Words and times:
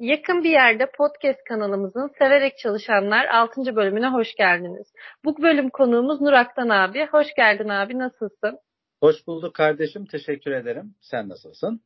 Yakın 0.00 0.44
bir 0.44 0.50
yerde 0.50 0.90
podcast 0.98 1.44
kanalımızın 1.48 2.10
Severek 2.18 2.58
Çalışanlar 2.58 3.26
6. 3.26 3.76
bölümüne 3.76 4.08
hoş 4.08 4.34
geldiniz. 4.34 4.86
Bu 5.24 5.42
bölüm 5.42 5.70
konuğumuz 5.70 6.20
Nuraktan 6.20 6.68
abi. 6.68 7.06
Hoş 7.06 7.26
geldin 7.36 7.68
abi, 7.68 7.98
nasılsın? 7.98 8.58
Hoş 9.00 9.26
bulduk 9.26 9.54
kardeşim, 9.54 10.06
teşekkür 10.06 10.50
ederim. 10.50 10.94
Sen 11.00 11.28
nasılsın? 11.28 11.80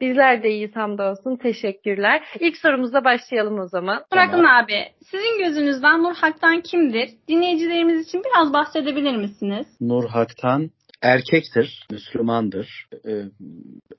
Bizler 0.00 0.42
de 0.42 0.50
iyiyiz 0.50 0.76
hamdolsun. 0.76 1.36
Teşekkürler. 1.36 2.22
İlk 2.40 2.56
sorumuzla 2.56 3.04
başlayalım 3.04 3.58
o 3.58 3.68
zaman. 3.68 4.04
Tamam. 4.10 4.46
Abi, 4.46 4.84
sizin 5.10 5.38
gözünüzden 5.38 6.02
Nur 6.02 6.14
Hak'tan 6.14 6.60
kimdir? 6.60 7.10
Dinleyicilerimiz 7.28 8.08
için 8.08 8.22
biraz 8.24 8.52
bahsedebilir 8.52 9.16
misiniz? 9.16 9.66
Nur 9.80 10.08
Hak'tan 10.08 10.70
erkektir, 11.02 11.86
Müslümandır, 11.90 12.86
e, 13.06 13.12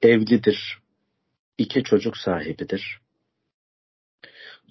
evlidir, 0.01 0.79
iki 1.57 1.83
çocuk 1.83 2.17
sahibidir. 2.17 2.99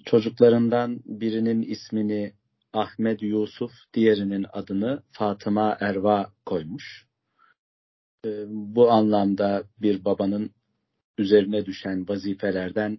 Çocuklarından 0.05 0.99
birinin 1.05 1.61
ismini 1.61 2.33
Ahmet 2.73 3.21
Yusuf, 3.21 3.71
diğerinin 3.93 4.45
adını 4.53 5.03
Fatıma 5.11 5.77
Erva 5.79 6.33
koymuş. 6.45 7.05
E, 8.25 8.29
bu 8.49 8.91
anlamda 8.91 9.63
bir 9.81 10.05
babanın 10.05 10.51
üzerine 11.17 11.65
düşen 11.65 12.07
vazifelerden 12.07 12.97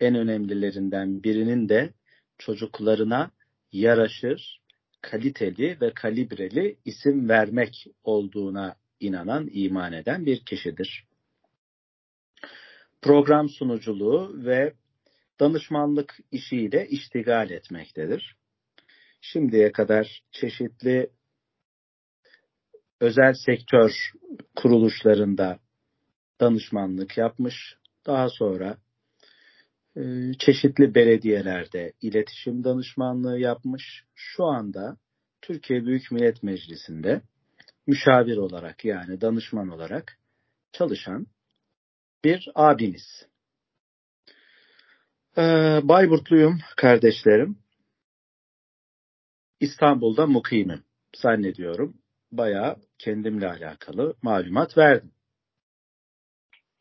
en 0.00 0.14
önemlilerinden 0.14 1.22
birinin 1.22 1.68
de 1.68 1.94
çocuklarına 2.38 3.30
yaraşır, 3.72 4.60
kaliteli 5.00 5.78
ve 5.80 5.94
kalibreli 5.94 6.78
isim 6.84 7.28
vermek 7.28 7.86
olduğuna 8.04 8.76
inanan, 9.00 9.48
iman 9.52 9.92
eden 9.92 10.26
bir 10.26 10.44
kişidir. 10.44 11.04
Program 13.02 13.48
sunuculuğu 13.48 14.44
ve 14.44 14.74
danışmanlık 15.40 16.18
işiyle 16.32 16.88
iştigal 16.88 17.50
etmektedir. 17.50 18.36
Şimdiye 19.20 19.72
kadar 19.72 20.22
çeşitli 20.32 21.10
özel 23.00 23.34
sektör 23.46 24.12
kuruluşlarında 24.56 25.58
danışmanlık 26.40 27.18
yapmış. 27.18 27.76
Daha 28.06 28.28
sonra 28.28 28.78
e, 29.96 30.32
çeşitli 30.38 30.94
belediyelerde 30.94 31.92
iletişim 32.02 32.64
danışmanlığı 32.64 33.38
yapmış. 33.38 34.04
Şu 34.14 34.44
anda 34.44 34.96
Türkiye 35.42 35.86
Büyük 35.86 36.12
Millet 36.12 36.42
Meclisi'nde 36.42 37.22
müşavir 37.86 38.36
olarak 38.36 38.84
yani 38.84 39.20
danışman 39.20 39.68
olarak 39.68 40.18
çalışan 40.72 41.26
bir 42.24 42.48
abimiz. 42.54 43.26
Ee, 45.38 45.80
Bayburtluyum 45.82 46.58
kardeşlerim. 46.76 47.58
İstanbul'da 49.60 50.26
mukimim 50.26 50.84
zannediyorum. 51.16 51.96
Bayağı 52.32 52.76
kendimle 52.98 53.48
alakalı 53.48 54.14
malumat 54.22 54.78
verdim. 54.78 55.12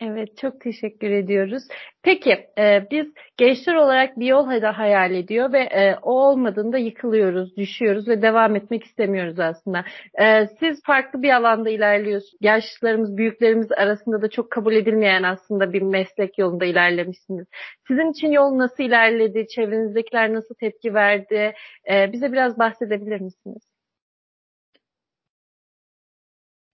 Evet, 0.02 0.38
çok 0.38 0.62
teşekkür 0.62 1.10
ediyoruz. 1.12 1.64
Peki, 2.04 2.32
e, 2.58 2.88
biz 2.92 3.08
gençler 3.38 3.76
olarak 3.76 4.20
bir 4.20 4.26
yol 4.26 4.48
hayal 4.64 5.12
ediyor 5.14 5.54
ve 5.54 5.60
e, 5.60 5.96
o 6.02 6.12
olmadığında 6.12 6.78
yıkılıyoruz, 6.78 7.58
düşüyoruz 7.58 8.08
ve 8.08 8.22
devam 8.22 8.56
etmek 8.56 8.84
istemiyoruz 8.84 9.40
aslında. 9.40 9.86
E, 10.22 10.48
siz 10.60 10.84
farklı 10.86 11.22
bir 11.22 11.30
alanda 11.30 11.70
ilerliyorsunuz. 11.70 12.38
Yaşlarımız, 12.42 13.18
büyüklerimiz 13.18 13.72
arasında 13.72 14.22
da 14.22 14.30
çok 14.30 14.52
kabul 14.52 14.74
edilmeyen 14.74 15.24
aslında 15.24 15.74
bir 15.74 15.82
meslek 15.82 16.38
yolunda 16.38 16.66
ilerlemişsiniz. 16.66 17.48
Sizin 17.88 18.12
için 18.12 18.32
yol 18.32 18.58
nasıl 18.58 18.84
ilerledi? 18.84 19.48
Çevrenizdekiler 19.48 20.34
nasıl 20.34 20.56
tepki 20.56 20.94
verdi? 20.94 21.54
E, 21.92 22.12
bize 22.14 22.32
biraz 22.32 22.60
bahsedebilir 22.60 23.22
misiniz? 23.22 23.75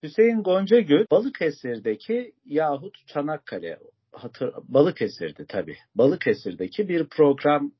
Hüseyin 0.03 0.43
Goncagül 0.43 1.05
Balıkesir'deki 1.11 2.33
yahut 2.45 3.07
Çanakkale 3.07 3.79
hatır, 4.11 4.53
Balıkesir'di 4.63 5.45
tabii. 5.47 5.77
Balıkesir'deki 5.95 6.89
bir 6.89 7.09
program 7.09 7.71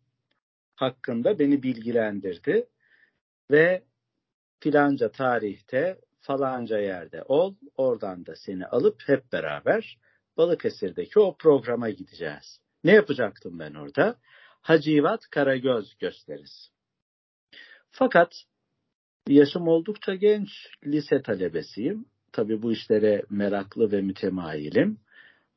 hakkında 0.76 1.40
beni 1.40 1.64
bilgilendirdi 1.64 2.68
ve 3.52 3.84
filanca 4.60 5.12
tarihte 5.12 6.00
falanca 6.20 6.78
yerde 6.78 7.24
ol, 7.24 7.56
oradan 7.78 8.26
da 8.26 8.36
seni 8.36 8.66
alıp 8.66 9.02
hep 9.06 9.32
beraber 9.32 9.98
Balıkesir'deki 10.38 11.20
o 11.20 11.38
programa 11.38 11.90
gideceğiz. 11.90 12.62
Ne 12.84 12.92
yapacaktım 12.92 13.60
ben 13.60 13.74
orada? 13.74 14.16
Hacivat 14.62 15.30
Karagöz 15.30 15.98
gösterisi. 15.98 16.72
Fakat 17.92 18.34
yaşım 19.28 19.68
oldukça 19.68 20.16
genç, 20.16 20.50
lise 20.86 21.22
talebesiyim. 21.22 22.06
Tabii 22.32 22.62
bu 22.62 22.72
işlere 22.72 23.24
meraklı 23.30 23.92
ve 23.92 24.02
mütemayilim. 24.02 24.98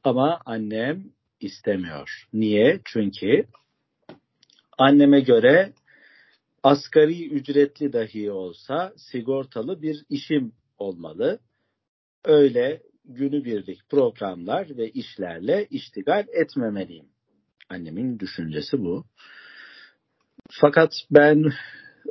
Ama 0.05 0.41
annem 0.47 1.05
istemiyor. 1.41 2.29
Niye? 2.33 2.81
Çünkü 2.85 3.45
anneme 4.79 5.21
göre 5.21 5.73
asgari 6.63 7.29
ücretli 7.29 7.93
dahi 7.93 8.31
olsa 8.31 8.93
sigortalı 8.97 9.83
bir 9.83 10.05
işim 10.09 10.53
olmalı. 10.79 11.39
Öyle 12.25 12.83
günübirlik 13.05 13.89
programlar 13.89 14.77
ve 14.77 14.91
işlerle 14.91 15.67
iştigal 15.71 16.25
etmemeliyim. 16.33 17.07
Annemin 17.69 18.19
düşüncesi 18.19 18.79
bu. 18.79 19.05
Fakat 20.51 20.93
ben 21.11 21.45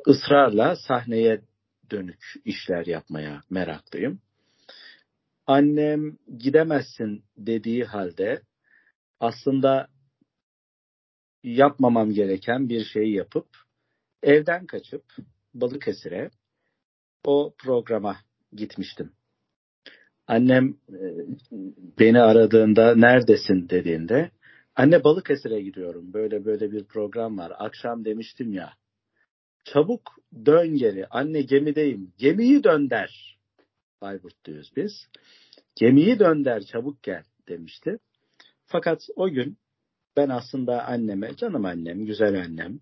ısrarla 0.08 0.76
sahneye 0.76 1.42
dönük 1.92 2.24
işler 2.46 2.86
yapmaya 2.86 3.42
meraklıyım. 3.50 4.22
Annem 5.48 6.18
gidemezsin 6.38 7.24
dediği 7.38 7.84
halde 7.84 8.42
aslında 9.20 9.88
yapmamam 11.44 12.12
gereken 12.12 12.70
bir 12.70 12.86
şeyi 12.86 13.16
yapıp 13.16 13.48
evden 14.24 14.66
kaçıp 14.66 15.04
Balıkesir'e 15.54 16.30
o 17.26 17.54
programa 17.58 18.18
gitmiştim. 18.54 19.14
Annem 20.28 20.78
e, 20.90 21.04
beni 22.00 22.22
aradığında 22.22 22.96
neredesin? 22.96 23.70
dediğinde 23.70 24.32
anne 24.76 25.04
Balıkesir'e 25.04 25.62
gidiyorum. 25.62 26.14
Böyle 26.14 26.46
böyle 26.46 26.72
bir 26.72 26.84
program 26.84 27.38
var. 27.38 27.54
Akşam 27.60 28.06
demiştim 28.06 28.54
ya 28.54 28.74
çabuk 29.64 30.02
dön 30.46 30.76
geri 30.76 31.08
anne 31.08 31.42
gemideyim 31.42 32.14
gemiyi 32.18 32.64
dön 32.64 32.90
der 32.90 33.38
Bayburtluyuz 34.02 34.72
biz. 34.76 35.08
Gemiyi 35.76 36.20
dönder 36.20 36.64
çabuk 36.64 37.04
gel 37.04 37.24
demişti. 37.48 37.98
Fakat 38.66 39.08
o 39.16 39.30
gün 39.30 39.58
ben 40.18 40.30
aslında 40.30 40.86
anneme 40.86 41.36
canım 41.36 41.66
annem, 41.66 42.06
güzel 42.06 42.42
annem, 42.42 42.80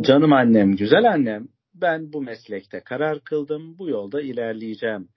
canım 0.00 0.32
annem, 0.32 0.76
güzel 0.76 1.12
annem 1.12 1.48
ben 1.74 2.12
bu 2.12 2.22
meslekte 2.22 2.80
karar 2.80 3.20
kıldım, 3.20 3.78
bu 3.78 3.88
yolda 3.88 4.22
ilerleyeceğim 4.22 5.08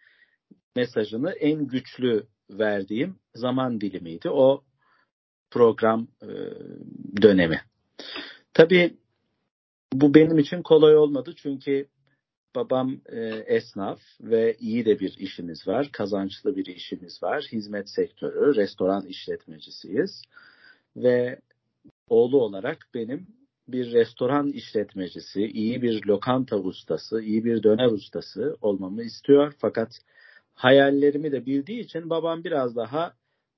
mesajını 0.76 1.32
en 1.32 1.68
güçlü 1.68 2.28
verdiğim 2.50 3.16
zaman 3.34 3.82
dilimiydi. 3.82 4.30
O 4.30 4.64
program 5.52 6.08
dönemi. 7.22 7.62
Tabii 8.54 8.98
bu 10.02 10.14
benim 10.14 10.40
için 10.40 10.62
kolay 10.62 10.98
olmadı 10.98 11.34
çünkü 11.36 11.88
babam 12.56 12.98
e, 13.06 13.20
esnaf 13.48 14.00
ve 14.22 14.56
iyi 14.60 14.86
de 14.86 15.00
bir 15.00 15.16
işimiz 15.20 15.68
var. 15.68 15.90
Kazançlı 15.92 16.56
bir 16.56 16.66
işimiz 16.66 17.24
var. 17.24 17.48
Hizmet 17.52 17.90
sektörü, 17.90 18.56
restoran 18.56 19.06
işletmecisiyiz. 19.06 20.22
Ve 20.96 21.40
oğlu 22.10 22.42
olarak 22.42 22.88
benim 22.94 23.28
bir 23.68 23.94
restoran 23.94 24.48
işletmecisi, 24.48 25.46
iyi 25.46 25.82
bir 25.82 26.06
lokanta 26.08 26.58
ustası, 26.58 27.22
iyi 27.22 27.46
bir 27.46 27.64
döner 27.64 27.92
ustası 27.92 28.58
olmamı 28.62 29.04
istiyor. 29.04 29.54
Fakat 29.58 30.00
hayallerimi 30.54 31.32
de 31.32 31.46
bildiği 31.46 31.80
için 31.80 32.10
babam 32.10 32.44
biraz 32.44 32.76
daha 32.76 33.14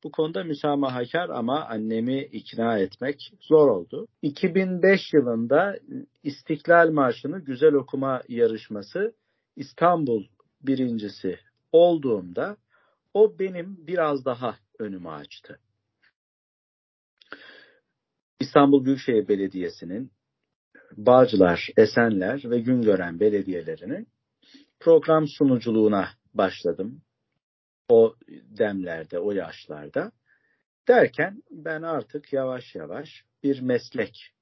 bu 0.08 0.12
konuda 0.12 0.44
müsamahakar 0.44 1.30
ama 1.30 1.66
annemi 1.66 2.22
ikna 2.22 2.80
etmek 2.80 3.34
zor 3.42 3.68
oldu. 3.68 4.08
2005 4.22 5.14
yılında 5.14 5.80
İstiklal 6.24 6.92
Marşı'nı 6.92 7.40
güzel 7.40 7.74
okuma 7.74 8.22
yarışması 8.28 9.14
İstanbul 9.56 10.24
birincisi 10.62 11.40
olduğumda 11.72 12.58
o 13.14 13.40
benim 13.40 13.88
biraz 13.88 14.26
daha 14.26 14.56
önümü 14.80 15.10
açtı. 15.10 15.60
İstanbul 18.40 18.86
Büyükşehir 18.86 19.28
Belediyesi'nin 19.28 20.12
Bağcılar, 20.98 21.70
Esenler 21.78 22.42
ve 22.46 22.60
Güngören 22.60 23.20
belediyelerinin 23.20 24.08
program 24.80 25.28
sunuculuğuna 25.28 26.10
başladım 26.34 27.02
o 27.90 28.16
demlerde, 28.58 29.20
o 29.20 29.32
yaşlarda 29.32 30.12
Derken 30.88 31.44
ben 31.52 31.82
artık 31.82 32.34
yavaş 32.34 32.76
yavaş 32.76 33.24
bir 33.44 33.62
meslek 33.62 34.34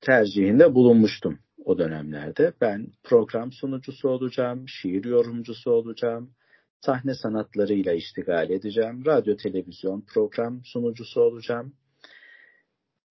tercihinde 0.00 0.74
bulunmuştum 0.74 1.38
o 1.64 1.78
dönemlerde. 1.78 2.52
Ben 2.60 2.92
program 3.02 3.52
sunucusu 3.52 4.08
olacağım, 4.08 4.68
şiir 4.68 5.04
yorumcusu 5.04 5.70
olacağım, 5.70 6.34
sahne 6.80 7.14
sanatlarıyla 7.14 7.92
iştigal 7.92 8.50
edeceğim, 8.50 9.04
radyo 9.06 9.36
televizyon 9.36 10.04
program 10.14 10.64
sunucusu 10.64 11.20
olacağım 11.20 11.74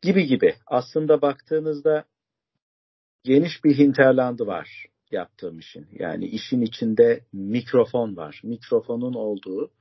gibi 0.01 0.25
gibi. 0.25 0.55
Aslında 0.67 1.21
baktığınızda 1.21 2.05
geniş 3.23 3.63
bir 3.63 3.77
hinterlandı 3.77 4.47
var 4.47 4.85
yaptığım 5.13 5.59
işin. 5.59 5.87
Yani 5.91 6.25
işin 6.25 6.61
içinde 6.61 7.25
mikrofon 7.33 8.17
var. 8.17 8.41
Mikrofonun 8.43 9.13
olduğu 9.13 9.71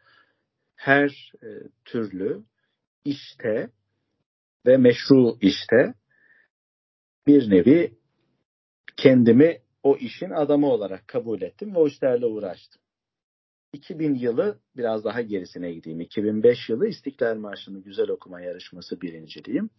her 0.76 1.32
e, 1.42 1.48
türlü 1.84 2.42
işte 3.04 3.70
ve 4.66 4.76
meşru 4.76 5.38
işte 5.40 5.94
bir 7.26 7.50
nevi 7.50 7.98
kendimi 8.96 9.58
o 9.82 9.96
işin 9.96 10.30
adamı 10.30 10.66
olarak 10.66 11.08
kabul 11.08 11.42
ettim 11.42 11.74
ve 11.74 11.78
o 11.78 11.86
işlerle 11.86 12.26
uğraştım. 12.26 12.82
2000 13.72 14.14
yılı 14.14 14.58
biraz 14.76 15.04
daha 15.04 15.20
gerisine 15.20 15.72
gideyim. 15.72 16.00
2005 16.00 16.68
yılı 16.68 16.88
İstiklal 16.88 17.36
Marşı'nı 17.36 17.82
güzel 17.82 18.08
okuma 18.10 18.40
yarışması 18.40 19.00
birinciliğim. 19.00 19.70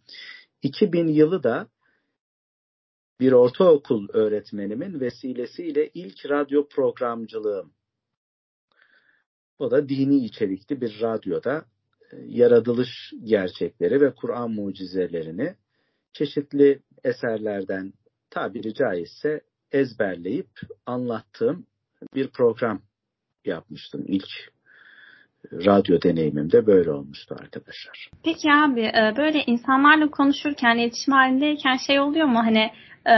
2000 0.62 1.08
yılı 1.08 1.42
da 1.42 1.68
bir 3.22 3.32
ortaokul 3.32 4.08
öğretmenimin 4.12 5.00
vesilesiyle 5.00 5.90
ilk 5.94 6.30
radyo 6.30 6.68
programcılığım. 6.68 7.72
O 9.58 9.70
da 9.70 9.88
dini 9.88 10.24
içerikli 10.24 10.80
bir 10.80 11.00
radyoda 11.00 11.64
e, 12.12 12.16
yaratılış 12.26 13.12
gerçekleri 13.24 14.00
ve 14.00 14.14
Kur'an 14.14 14.50
mucizelerini 14.50 15.54
çeşitli 16.12 16.82
eserlerden 17.04 17.92
tabiri 18.30 18.74
caizse 18.74 19.40
ezberleyip 19.72 20.50
anlattığım 20.86 21.66
bir 22.14 22.28
program 22.28 22.82
yapmıştım. 23.44 24.04
İlk 24.08 24.28
radyo 25.52 26.02
deneyimim 26.02 26.52
de 26.52 26.66
böyle 26.66 26.90
olmuştu 26.90 27.36
arkadaşlar. 27.40 28.10
Peki 28.24 28.52
abi 28.52 28.80
e, 28.80 29.14
böyle 29.16 29.44
insanlarla 29.46 30.10
konuşurken, 30.10 30.76
iletişim 30.78 31.14
halindeyken 31.14 31.76
şey 31.76 32.00
oluyor 32.00 32.26
mu? 32.26 32.38
Hani 32.38 32.70
e, 33.06 33.14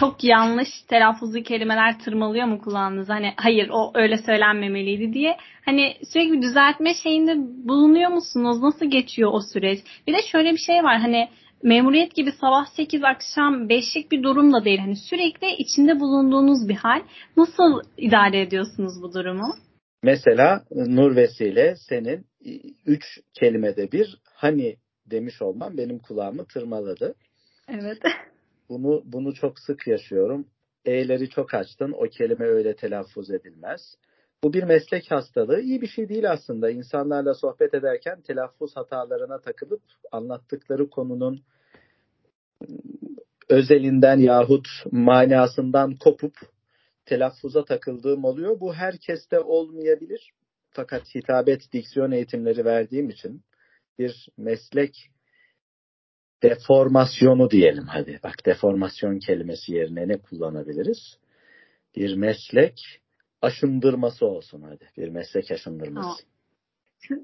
çok 0.00 0.24
yanlış 0.24 0.68
telaffuzlu 0.88 1.42
kelimeler 1.42 1.98
tırmalıyor 1.98 2.46
mu 2.46 2.60
kulağınıza? 2.60 3.14
Hani 3.14 3.32
hayır 3.36 3.68
o 3.72 3.92
öyle 3.94 4.18
söylenmemeliydi 4.18 5.12
diye. 5.12 5.36
Hani 5.64 5.94
sürekli 6.12 6.42
düzeltme 6.42 6.94
şeyinde 6.94 7.36
bulunuyor 7.68 8.10
musunuz? 8.10 8.62
Nasıl 8.62 8.86
geçiyor 8.86 9.30
o 9.32 9.40
süreç? 9.40 9.78
Bir 10.06 10.12
de 10.12 10.22
şöyle 10.32 10.52
bir 10.52 10.58
şey 10.66 10.84
var. 10.84 10.98
Hani 10.98 11.28
memuriyet 11.62 12.14
gibi 12.14 12.32
sabah 12.32 12.66
8 12.66 13.04
akşam 13.04 13.68
5'lik 13.68 14.12
bir 14.12 14.22
durum 14.22 14.52
da 14.52 14.64
değil. 14.64 14.78
Hani 14.78 14.96
sürekli 14.96 15.54
içinde 15.58 16.00
bulunduğunuz 16.00 16.68
bir 16.68 16.76
hal. 16.76 17.00
Nasıl 17.36 17.80
idare 17.96 18.40
ediyorsunuz 18.40 19.02
bu 19.02 19.14
durumu? 19.14 19.54
Mesela 20.02 20.64
Nur 20.70 21.16
Vesile 21.16 21.76
senin 21.88 22.26
üç 22.86 23.04
kelimede 23.34 23.92
bir 23.92 24.18
hani 24.24 24.76
demiş 25.06 25.42
olman 25.42 25.76
benim 25.78 25.98
kulağımı 25.98 26.44
tırmaladı. 26.44 27.14
Evet. 27.68 27.98
Bunu 28.68 29.02
bunu 29.04 29.34
çok 29.34 29.58
sık 29.58 29.86
yaşıyorum. 29.86 30.46
E'leri 30.84 31.28
çok 31.28 31.54
açtın. 31.54 31.92
O 31.92 32.02
kelime 32.08 32.44
öyle 32.44 32.76
telaffuz 32.76 33.30
edilmez. 33.30 33.80
Bu 34.44 34.52
bir 34.52 34.62
meslek 34.62 35.10
hastalığı. 35.10 35.60
İyi 35.60 35.80
bir 35.80 35.86
şey 35.86 36.08
değil 36.08 36.30
aslında. 36.30 36.70
İnsanlarla 36.70 37.34
sohbet 37.34 37.74
ederken 37.74 38.20
telaffuz 38.20 38.76
hatalarına 38.76 39.40
takılıp 39.40 39.82
anlattıkları 40.12 40.90
konunun 40.90 41.40
özelinden 43.48 44.18
yahut 44.18 44.68
manasından 44.92 45.96
kopup 45.96 46.34
telaffuza 47.08 47.64
takıldığım 47.64 48.24
oluyor. 48.24 48.60
Bu 48.60 48.74
herkeste 48.74 49.40
olmayabilir. 49.40 50.32
Fakat 50.70 51.14
hitabet 51.14 51.72
diksiyon 51.72 52.10
eğitimleri 52.10 52.64
verdiğim 52.64 53.08
için 53.08 53.42
bir 53.98 54.28
meslek 54.36 54.94
deformasyonu 56.42 57.50
diyelim 57.50 57.86
hadi. 57.86 58.20
Bak 58.22 58.46
deformasyon 58.46 59.18
kelimesi 59.18 59.74
yerine 59.74 60.08
ne 60.08 60.18
kullanabiliriz? 60.18 61.18
Bir 61.96 62.16
meslek 62.16 63.00
aşındırması 63.42 64.26
olsun 64.26 64.62
hadi. 64.62 64.88
Bir 64.96 65.08
meslek 65.08 65.50
aşındırması. 65.50 66.22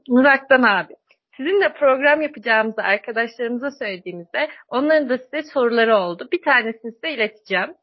Nurak'tan 0.09 0.63
abi. 0.63 0.95
Sizinle 1.37 1.73
program 1.73 2.23
yapacağımızı 2.23 2.83
arkadaşlarımıza 2.83 3.71
söylediğimizde 3.71 4.49
onların 4.69 5.09
da 5.09 5.19
size 5.19 5.43
soruları 5.55 5.97
oldu. 5.97 6.29
Bir 6.33 6.43
tanesini 6.43 6.93
size 6.93 7.11
ileteceğim. 7.11 7.75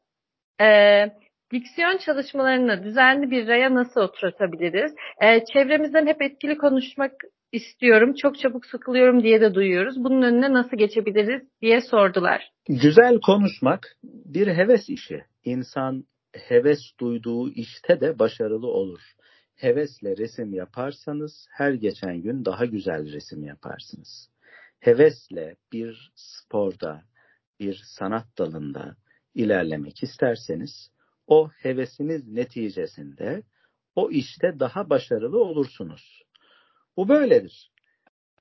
Ee, 0.60 1.12
diksiyon 1.52 1.96
çalışmalarını 1.96 2.84
düzenli 2.84 3.30
bir 3.30 3.48
raya 3.48 3.74
nasıl 3.74 4.00
oturtabiliriz? 4.00 4.92
Ee, 5.22 5.44
çevremizden 5.52 6.06
hep 6.06 6.22
etkili 6.22 6.58
konuşmak 6.58 7.12
istiyorum, 7.52 8.14
çok 8.14 8.38
çabuk 8.38 8.66
sıkılıyorum 8.66 9.22
diye 9.22 9.40
de 9.40 9.54
duyuyoruz. 9.54 10.04
Bunun 10.04 10.22
önüne 10.22 10.52
nasıl 10.52 10.76
geçebiliriz 10.76 11.42
diye 11.62 11.80
sordular. 11.80 12.50
Güzel 12.68 13.20
konuşmak 13.20 13.96
bir 14.04 14.46
heves 14.46 14.88
işi. 14.88 15.24
İnsan 15.44 16.04
heves 16.48 16.80
duyduğu 17.00 17.50
işte 17.50 18.00
de 18.00 18.18
başarılı 18.18 18.66
olur. 18.66 19.00
Hevesle 19.54 20.16
resim 20.16 20.54
yaparsanız 20.54 21.46
her 21.50 21.72
geçen 21.72 22.22
gün 22.22 22.44
daha 22.44 22.64
güzel 22.64 23.12
resim 23.12 23.44
yaparsınız. 23.44 24.28
Hevesle 24.80 25.56
bir 25.72 26.12
sporda, 26.14 27.02
bir 27.60 27.82
sanat 27.98 28.26
dalında 28.38 28.96
ilerlemek 29.34 30.02
isterseniz 30.02 30.91
o 31.26 31.48
hevesiniz 31.48 32.28
neticesinde 32.28 33.42
o 33.96 34.10
işte 34.10 34.60
daha 34.60 34.90
başarılı 34.90 35.44
olursunuz. 35.44 36.22
Bu 36.96 37.08
böyledir. 37.08 37.70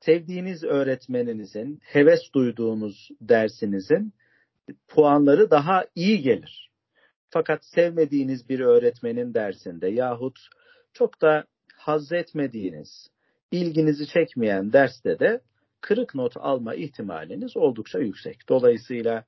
Sevdiğiniz 0.01 0.63
öğretmeninizin, 0.63 1.79
heves 1.83 2.21
duyduğunuz 2.33 3.09
dersinizin 3.21 4.13
puanları 4.87 5.51
daha 5.51 5.85
iyi 5.95 6.21
gelir. 6.21 6.71
Fakat 7.29 7.65
sevmediğiniz 7.65 8.49
bir 8.49 8.59
öğretmenin 8.59 9.33
dersinde 9.33 9.87
yahut 9.87 10.39
çok 10.93 11.21
da 11.21 11.45
haz 11.75 12.11
etmediğiniz, 12.11 13.07
ilginizi 13.51 14.07
çekmeyen 14.07 14.73
derste 14.73 15.19
de 15.19 15.41
kırık 15.81 16.15
not 16.15 16.37
alma 16.37 16.75
ihtimaliniz 16.75 17.57
oldukça 17.57 17.99
yüksek. 17.99 18.49
Dolayısıyla 18.49 19.25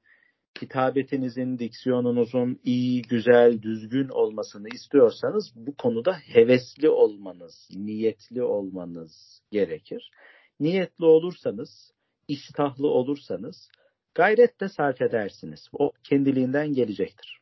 kitabetinizin, 0.55 1.59
diksiyonunuzun 1.59 2.59
iyi, 2.63 3.01
güzel, 3.01 3.61
düzgün 3.61 4.09
olmasını 4.09 4.67
istiyorsanız 4.69 5.51
bu 5.55 5.75
konuda 5.75 6.13
hevesli 6.13 6.89
olmanız, 6.89 7.69
niyetli 7.75 8.43
olmanız 8.43 9.41
gerekir. 9.51 10.11
Niyetli 10.59 11.05
olursanız, 11.05 11.91
iştahlı 12.27 12.87
olursanız 12.87 13.69
gayret 14.15 14.61
de 14.61 14.69
sarf 14.69 15.01
edersiniz. 15.01 15.67
O 15.73 15.91
kendiliğinden 16.03 16.73
gelecektir. 16.73 17.39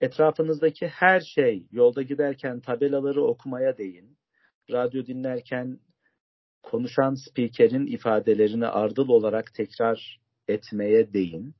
Etrafınızdaki 0.00 0.88
her 0.88 1.20
şey, 1.20 1.66
yolda 1.72 2.02
giderken 2.02 2.60
tabelaları 2.60 3.24
okumaya 3.24 3.78
değin, 3.78 4.18
radyo 4.70 5.06
dinlerken 5.06 5.80
konuşan 6.62 7.14
spikerin 7.14 7.86
ifadelerini 7.86 8.66
ardıl 8.66 9.08
olarak 9.08 9.54
tekrar 9.54 10.20
etmeye 10.48 11.12
değin 11.12 11.54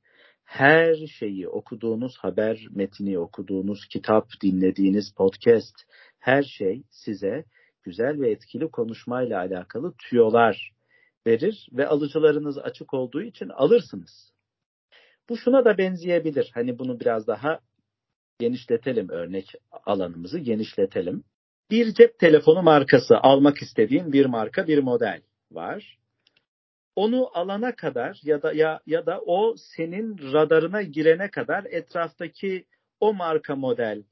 her 0.49 0.95
şeyi 1.19 1.47
okuduğunuz 1.47 2.17
haber 2.17 2.67
metni, 2.71 3.19
okuduğunuz 3.19 3.87
kitap, 3.87 4.27
dinlediğiniz 4.43 5.13
podcast, 5.13 5.75
her 6.19 6.43
şey 6.43 6.83
size 6.89 7.43
güzel 7.83 8.21
ve 8.21 8.31
etkili 8.31 8.71
konuşmayla 8.71 9.39
alakalı 9.39 9.93
tüyolar 9.97 10.71
verir 11.27 11.67
ve 11.73 11.87
alıcılarınız 11.87 12.57
açık 12.57 12.93
olduğu 12.93 13.21
için 13.21 13.49
alırsınız. 13.49 14.33
Bu 15.29 15.37
şuna 15.37 15.65
da 15.65 15.77
benzeyebilir. 15.77 16.51
Hani 16.53 16.79
bunu 16.79 16.99
biraz 16.99 17.27
daha 17.27 17.59
genişletelim 18.39 19.09
örnek 19.09 19.53
alanımızı 19.85 20.39
genişletelim. 20.39 21.23
Bir 21.71 21.93
cep 21.93 22.19
telefonu 22.19 22.61
markası 22.61 23.17
almak 23.17 23.61
istediğin 23.61 24.13
bir 24.13 24.25
marka, 24.25 24.67
bir 24.67 24.79
model 24.79 25.21
var 25.51 25.97
onu 26.99 27.29
alana 27.33 27.75
kadar 27.75 28.19
ya 28.23 28.41
da 28.41 28.53
ya 28.53 28.79
ya 28.87 29.05
da 29.05 29.21
o 29.25 29.55
senin 29.57 30.33
radarına 30.33 30.81
girene 30.81 31.31
kadar 31.31 31.65
etraftaki 31.65 32.65
o 32.99 33.13
marka 33.13 33.55
model 33.55 34.03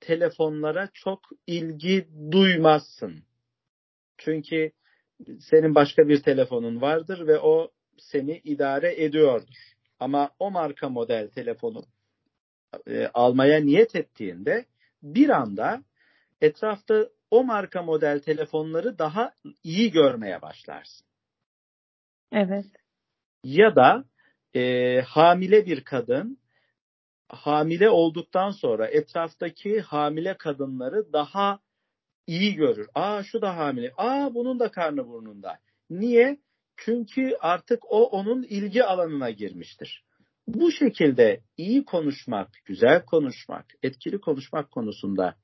telefonlara 0.00 0.88
çok 0.94 1.20
ilgi 1.46 2.08
duymazsın. 2.30 3.22
Çünkü 4.18 4.72
senin 5.40 5.74
başka 5.74 6.08
bir 6.08 6.22
telefonun 6.22 6.80
vardır 6.80 7.26
ve 7.26 7.38
o 7.38 7.70
seni 7.98 8.38
idare 8.44 9.04
ediyordur. 9.04 9.74
Ama 9.98 10.30
o 10.38 10.50
marka 10.50 10.88
model 10.88 11.28
telefonu 11.28 11.82
e, 12.86 13.10
almaya 13.14 13.60
niyet 13.60 13.96
ettiğinde 13.96 14.64
bir 15.02 15.28
anda 15.28 15.82
etrafta 16.40 17.08
o 17.30 17.44
marka 17.44 17.82
model 17.82 18.20
telefonları 18.20 18.98
daha 18.98 19.32
iyi 19.64 19.90
görmeye 19.90 20.42
başlarsın. 20.42 21.09
Evet. 22.32 22.66
Ya 23.44 23.76
da 23.76 24.04
e, 24.54 25.00
hamile 25.00 25.66
bir 25.66 25.84
kadın 25.84 26.38
hamile 27.28 27.90
olduktan 27.90 28.50
sonra 28.50 28.86
etraftaki 28.86 29.80
hamile 29.80 30.36
kadınları 30.36 31.12
daha 31.12 31.60
iyi 32.26 32.54
görür. 32.54 32.88
Aa 32.94 33.22
şu 33.22 33.42
da 33.42 33.56
hamile. 33.56 33.92
Aa 33.96 34.34
bunun 34.34 34.58
da 34.58 34.70
karnı 34.70 35.08
burnunda. 35.08 35.58
Niye? 35.90 36.38
Çünkü 36.76 37.36
artık 37.40 37.84
o 37.92 38.04
onun 38.04 38.42
ilgi 38.42 38.84
alanına 38.84 39.30
girmiştir. 39.30 40.04
Bu 40.48 40.72
şekilde 40.72 41.40
iyi 41.56 41.84
konuşmak, 41.84 42.48
güzel 42.64 43.04
konuşmak, 43.04 43.66
etkili 43.82 44.20
konuşmak 44.20 44.70
konusunda 44.70 45.36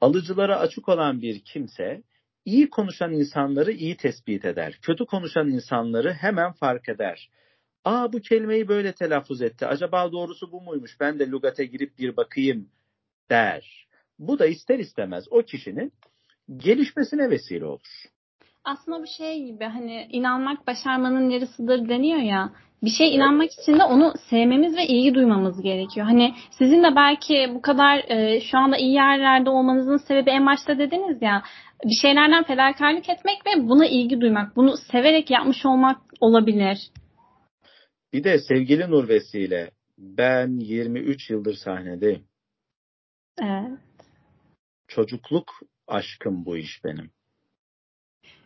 alıcılara 0.00 0.58
açık 0.58 0.88
olan 0.88 1.22
bir 1.22 1.44
kimse 1.44 2.02
iyi 2.44 2.70
konuşan 2.70 3.12
insanları 3.12 3.72
iyi 3.72 3.96
tespit 3.96 4.44
eder. 4.44 4.78
Kötü 4.82 5.06
konuşan 5.06 5.48
insanları 5.48 6.12
hemen 6.12 6.52
fark 6.52 6.88
eder. 6.88 7.30
Aa 7.84 8.12
bu 8.12 8.20
kelimeyi 8.20 8.68
böyle 8.68 8.92
telaffuz 8.92 9.42
etti. 9.42 9.66
Acaba 9.66 10.12
doğrusu 10.12 10.52
bu 10.52 10.60
muymuş? 10.60 11.00
Ben 11.00 11.18
de 11.18 11.30
lügate 11.30 11.64
girip 11.64 11.98
bir 11.98 12.16
bakayım 12.16 12.68
der. 13.30 13.86
Bu 14.18 14.38
da 14.38 14.46
ister 14.46 14.78
istemez 14.78 15.24
o 15.30 15.42
kişinin 15.42 15.92
gelişmesine 16.56 17.30
vesile 17.30 17.64
olur. 17.64 18.06
Aslında 18.64 19.02
bir 19.02 19.08
şey 19.08 19.44
gibi 19.44 19.64
hani 19.64 20.08
inanmak 20.10 20.66
başarmanın 20.66 21.30
yarısıdır 21.30 21.88
deniyor 21.88 22.20
ya. 22.20 22.52
Bir 22.82 22.90
şey 22.90 23.14
inanmak 23.14 23.50
için 23.52 23.78
de 23.78 23.84
onu 23.84 24.12
sevmemiz 24.30 24.76
ve 24.76 24.86
ilgi 24.86 25.14
duymamız 25.14 25.62
gerekiyor. 25.62 26.06
Hani 26.06 26.34
sizin 26.58 26.82
de 26.82 26.96
belki 26.96 27.50
bu 27.54 27.62
kadar 27.62 27.98
e, 28.08 28.40
şu 28.40 28.58
anda 28.58 28.76
iyi 28.76 28.92
yerlerde 28.92 29.50
olmanızın 29.50 29.96
sebebi 29.96 30.30
en 30.30 30.46
başta 30.46 30.78
dediniz 30.78 31.22
ya 31.22 31.42
bir 31.84 32.00
şeylerden 32.02 32.44
fedakarlık 32.44 33.08
etmek 33.08 33.46
ve 33.46 33.68
buna 33.68 33.86
ilgi 33.86 34.20
duymak, 34.20 34.56
bunu 34.56 34.76
severek 34.92 35.30
yapmış 35.30 35.66
olmak 35.66 36.00
olabilir. 36.20 36.78
Bir 38.12 38.24
de 38.24 38.38
sevgili 38.38 38.90
Nur 38.90 39.08
Vesile 39.08 39.70
ben 39.98 40.58
23 40.58 41.30
yıldır 41.30 41.54
sahnedeyim. 41.54 42.24
Evet. 43.42 43.78
Çocukluk 44.88 45.52
aşkım 45.86 46.44
bu 46.44 46.56
iş 46.56 46.84
benim. 46.84 47.10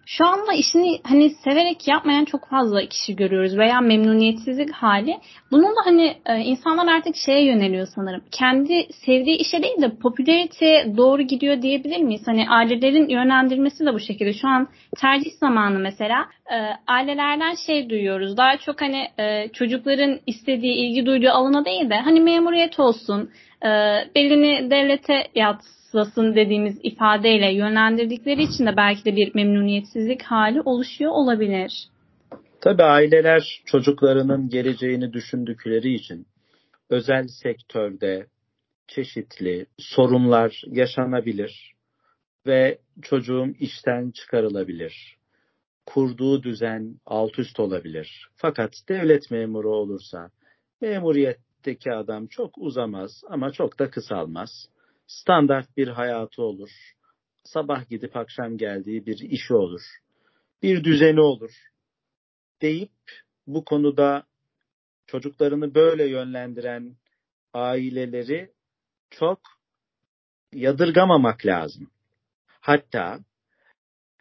Şu 0.08 0.26
anda 0.26 0.52
işini 0.52 1.00
hani 1.04 1.30
severek 1.30 1.88
yapmayan 1.88 2.24
çok 2.24 2.48
fazla 2.48 2.86
kişi 2.86 3.16
görüyoruz 3.16 3.58
veya 3.58 3.80
memnuniyetsizlik 3.80 4.70
hali. 4.70 5.16
Bunun 5.50 5.76
da 5.76 5.80
hani 5.84 6.16
e, 6.26 6.38
insanlar 6.38 6.92
artık 6.92 7.16
şeye 7.16 7.44
yöneliyor 7.44 7.86
sanırım. 7.94 8.22
Kendi 8.30 8.86
sevdiği 9.06 9.36
işe 9.36 9.62
değil 9.62 9.82
de 9.82 9.96
popülariteye 10.02 10.96
doğru 10.96 11.22
gidiyor 11.22 11.62
diyebilir 11.62 11.98
miyiz? 11.98 12.22
Hani 12.26 12.48
ailelerin 12.48 13.08
yönlendirmesi 13.08 13.86
de 13.86 13.94
bu 13.94 14.00
şekilde. 14.00 14.32
Şu 14.32 14.48
an 14.48 14.68
tercih 15.00 15.30
zamanı 15.40 15.78
mesela 15.78 16.26
e, 16.52 16.56
ailelerden 16.86 17.54
şey 17.66 17.90
duyuyoruz. 17.90 18.36
Daha 18.36 18.56
çok 18.56 18.80
hani 18.80 19.08
e, 19.18 19.48
çocukların 19.48 20.20
istediği, 20.26 20.74
ilgi 20.74 21.06
duyduğu 21.06 21.30
alana 21.30 21.64
değil 21.64 21.90
de 21.90 21.94
hani 21.94 22.20
memuriyet 22.20 22.80
olsun, 22.80 23.30
belini 24.14 24.70
devlete 24.70 25.28
yatsın 25.34 25.75
sılasın 25.90 26.34
dediğimiz 26.34 26.78
ifadeyle 26.82 27.52
yönlendirdikleri 27.52 28.42
için 28.42 28.66
de 28.66 28.76
belki 28.76 29.04
de 29.04 29.16
bir 29.16 29.34
memnuniyetsizlik 29.34 30.22
hali 30.22 30.60
oluşuyor 30.60 31.10
olabilir. 31.10 31.88
Tabii 32.60 32.82
aileler 32.82 33.62
çocuklarının 33.66 34.48
geleceğini 34.48 35.12
düşündükleri 35.12 35.94
için 35.94 36.26
özel 36.90 37.26
sektörde 37.28 38.26
çeşitli 38.88 39.66
sorunlar 39.78 40.62
yaşanabilir 40.66 41.72
ve 42.46 42.78
çocuğum 43.02 43.54
işten 43.60 44.10
çıkarılabilir. 44.10 45.16
Kurduğu 45.86 46.42
düzen 46.42 47.00
alt 47.06 47.38
üst 47.38 47.60
olabilir. 47.60 48.28
Fakat 48.34 48.72
devlet 48.88 49.30
memuru 49.30 49.70
olursa 49.70 50.30
memuriyetteki 50.80 51.92
adam 51.92 52.26
çok 52.26 52.58
uzamaz 52.58 53.22
ama 53.28 53.52
çok 53.52 53.78
da 53.78 53.90
kısalmaz 53.90 54.68
standart 55.06 55.76
bir 55.76 55.88
hayatı 55.88 56.42
olur. 56.42 56.70
Sabah 57.44 57.88
gidip 57.88 58.16
akşam 58.16 58.56
geldiği 58.56 59.06
bir 59.06 59.18
işi 59.18 59.54
olur. 59.54 59.82
Bir 60.62 60.84
düzeni 60.84 61.20
olur. 61.20 61.50
Deyip 62.62 62.92
bu 63.46 63.64
konuda 63.64 64.26
çocuklarını 65.06 65.74
böyle 65.74 66.08
yönlendiren 66.08 66.96
aileleri 67.54 68.50
çok 69.10 69.40
yadırgamamak 70.52 71.46
lazım. 71.46 71.90
Hatta 72.46 73.18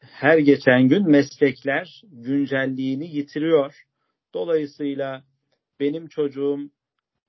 her 0.02 0.38
geçen 0.38 0.88
gün 0.88 1.10
meslekler 1.10 2.02
güncelliğini 2.04 3.16
yitiriyor. 3.16 3.86
Dolayısıyla 4.34 5.24
benim 5.80 6.08
çocuğum 6.08 6.70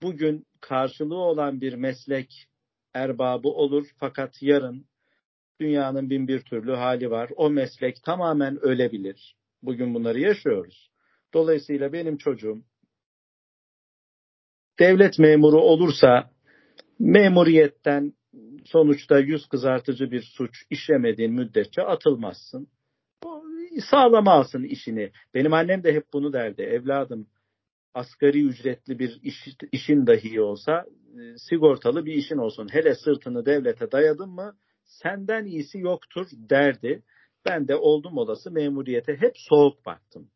bugün 0.02 0.46
karşılığı 0.60 1.18
olan 1.18 1.60
bir 1.60 1.75
meslek 1.75 2.48
erbabı 2.96 3.48
olur 3.48 3.86
fakat 3.96 4.42
yarın 4.42 4.86
dünyanın 5.60 6.10
bin 6.10 6.28
bir 6.28 6.40
türlü 6.40 6.72
hali 6.72 7.10
var. 7.10 7.30
O 7.36 7.50
meslek 7.50 8.02
tamamen 8.02 8.64
ölebilir. 8.64 9.36
Bugün 9.62 9.94
bunları 9.94 10.20
yaşıyoruz. 10.20 10.90
Dolayısıyla 11.34 11.92
benim 11.92 12.16
çocuğum 12.16 12.62
devlet 14.78 15.18
memuru 15.18 15.60
olursa 15.60 16.30
memuriyetten 16.98 18.12
sonuçta 18.64 19.18
yüz 19.18 19.46
kızartıcı 19.46 20.10
bir 20.10 20.22
suç 20.22 20.64
işlemediğin 20.70 21.32
müddetçe 21.32 21.82
atılmazsın. 21.82 22.68
Sağlama 23.90 24.32
alsın 24.32 24.64
işini. 24.64 25.10
Benim 25.34 25.52
annem 25.52 25.84
de 25.84 25.94
hep 25.94 26.12
bunu 26.12 26.32
derdi. 26.32 26.62
Evladım 26.62 27.26
asgari 27.94 28.42
ücretli 28.42 28.98
bir 28.98 29.20
iş, 29.22 29.48
işin 29.72 30.06
dahi 30.06 30.40
olsa 30.40 30.84
sigortalı 31.38 32.06
bir 32.06 32.14
işin 32.14 32.37
olsun. 32.37 32.68
Hele 32.73 32.94
sırtını 32.94 33.46
devlete 33.46 33.92
dayadın 33.92 34.30
mı 34.30 34.56
senden 34.85 35.44
iyisi 35.44 35.78
yoktur 35.78 36.26
derdi. 36.32 37.02
Ben 37.44 37.68
de 37.68 37.76
oldum 37.76 38.18
olası 38.18 38.50
memuriyete 38.50 39.16
hep 39.16 39.32
soğuk 39.35 39.87
baktım. 39.87 40.30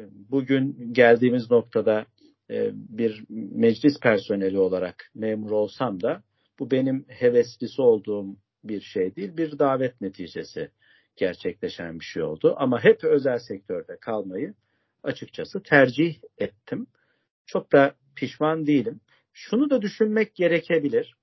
E, 0.00 0.04
bugün 0.10 0.92
geldiğimiz 0.94 1.50
noktada 1.50 2.06
e, 2.50 2.70
bir 2.74 3.24
meclis 3.30 4.00
personeli 4.00 4.58
olarak 4.58 5.10
memur 5.14 5.50
olsam 5.50 6.00
da 6.02 6.22
bu 6.58 6.70
benim 6.70 7.04
heveslisi 7.08 7.82
olduğum 7.82 8.36
bir 8.64 8.80
şey 8.80 9.16
değil, 9.16 9.36
bir 9.36 9.58
davet 9.58 10.00
neticesi 10.00 10.70
gerçekleşen 11.16 12.00
bir 12.00 12.04
şey 12.04 12.22
oldu. 12.22 12.54
Ama 12.58 12.84
hep 12.84 13.04
özel 13.04 13.38
sektörde 13.38 13.96
kalmayı 14.00 14.54
açıkçası 15.02 15.62
tercih 15.62 16.14
ettim. 16.38 16.86
Çok 17.46 17.72
da 17.72 17.94
pişman 18.16 18.66
değilim. 18.66 19.00
Şunu 19.32 19.70
da 19.70 19.82
düşünmek 19.82 20.34
gerekebilir. 20.34 21.16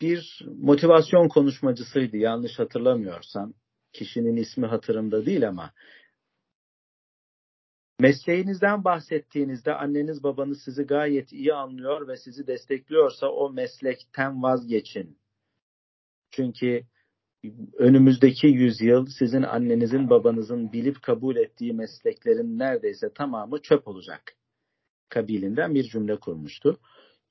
Bir 0.00 0.46
motivasyon 0.58 1.28
konuşmacısıydı 1.28 2.16
yanlış 2.16 2.58
hatırlamıyorsam. 2.58 3.54
Kişinin 3.92 4.36
ismi 4.36 4.66
hatırımda 4.66 5.26
değil 5.26 5.48
ama 5.48 5.72
mesleğinizden 8.00 8.84
bahsettiğinizde 8.84 9.74
anneniz 9.74 10.22
babanız 10.22 10.62
sizi 10.62 10.82
gayet 10.82 11.32
iyi 11.32 11.54
anlıyor 11.54 12.08
ve 12.08 12.16
sizi 12.16 12.46
destekliyorsa 12.46 13.28
o 13.28 13.52
meslekten 13.52 14.42
vazgeçin. 14.42 15.18
Çünkü 16.30 16.84
önümüzdeki 17.78 18.46
yüzyıl 18.46 19.06
sizin 19.18 19.42
annenizin 19.42 20.10
babanızın 20.10 20.72
bilip 20.72 21.02
kabul 21.02 21.36
ettiği 21.36 21.72
mesleklerin 21.72 22.58
neredeyse 22.58 23.12
tamamı 23.12 23.62
çöp 23.62 23.88
olacak 23.88 24.37
kabilinden 25.08 25.74
bir 25.74 25.84
cümle 25.84 26.16
kurmuştu. 26.16 26.80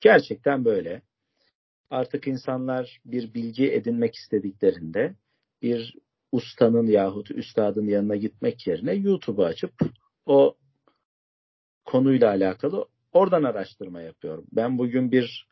Gerçekten 0.00 0.64
böyle. 0.64 1.02
Artık 1.90 2.26
insanlar 2.26 3.00
bir 3.04 3.34
bilgi 3.34 3.72
edinmek 3.72 4.14
istediklerinde 4.14 5.14
bir 5.62 5.94
ustanın 6.32 6.86
yahut 6.86 7.30
üstadın 7.30 7.86
yanına 7.86 8.16
gitmek 8.16 8.66
yerine 8.66 8.94
YouTube'u 8.94 9.44
açıp 9.44 9.72
o 10.26 10.56
konuyla 11.84 12.28
alakalı 12.28 12.86
oradan 13.12 13.42
araştırma 13.42 14.00
yapıyorum. 14.00 14.44
Ben 14.52 14.78
bugün 14.78 15.12
bir 15.12 15.48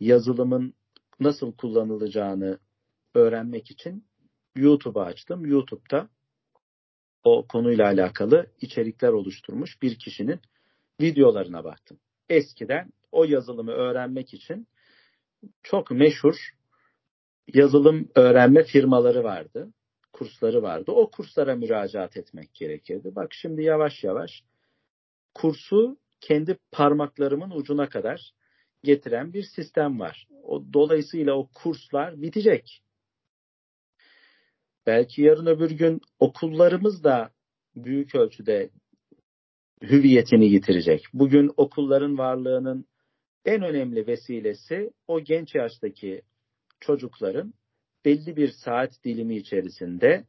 yazılımın 0.00 0.74
nasıl 1.20 1.52
kullanılacağını 1.52 2.58
öğrenmek 3.14 3.70
için 3.70 4.04
YouTube'u 4.56 5.02
açtım. 5.02 5.46
YouTube'da 5.46 6.08
o 7.24 7.46
konuyla 7.46 7.86
alakalı 7.86 8.46
içerikler 8.60 9.08
oluşturmuş 9.08 9.82
bir 9.82 9.98
kişinin 9.98 10.40
videolarına 11.00 11.64
baktım. 11.64 11.98
Eskiden 12.28 12.92
o 13.12 13.24
yazılımı 13.24 13.72
öğrenmek 13.72 14.34
için 14.34 14.68
çok 15.62 15.90
meşhur 15.90 16.50
yazılım 17.54 18.08
öğrenme 18.14 18.64
firmaları 18.64 19.24
vardı. 19.24 19.72
Kursları 20.12 20.62
vardı. 20.62 20.92
O 20.92 21.10
kurslara 21.10 21.56
müracaat 21.56 22.16
etmek 22.16 22.54
gerekirdi. 22.54 23.14
Bak 23.14 23.34
şimdi 23.34 23.62
yavaş 23.62 24.04
yavaş 24.04 24.44
kursu 25.34 25.98
kendi 26.20 26.58
parmaklarımın 26.72 27.50
ucuna 27.50 27.88
kadar 27.88 28.34
getiren 28.82 29.32
bir 29.32 29.42
sistem 29.42 30.00
var. 30.00 30.28
O, 30.42 30.64
dolayısıyla 30.72 31.34
o 31.34 31.48
kurslar 31.54 32.22
bitecek. 32.22 32.82
belki 34.86 35.22
yarın 35.22 35.46
öbür 35.46 35.70
gün 35.70 36.00
okullarımız 36.18 37.04
da 37.04 37.30
büyük 37.76 38.14
ölçüde 38.14 38.70
hüviyetini 39.90 40.46
yitirecek. 40.46 41.04
Bugün 41.12 41.50
okulların 41.56 42.18
varlığının 42.18 42.86
en 43.44 43.62
önemli 43.62 44.06
vesilesi 44.06 44.90
o 45.08 45.20
genç 45.20 45.54
yaştaki 45.54 46.22
çocukların 46.80 47.54
belli 48.04 48.36
bir 48.36 48.48
saat 48.64 49.04
dilimi 49.04 49.36
içerisinde 49.36 50.24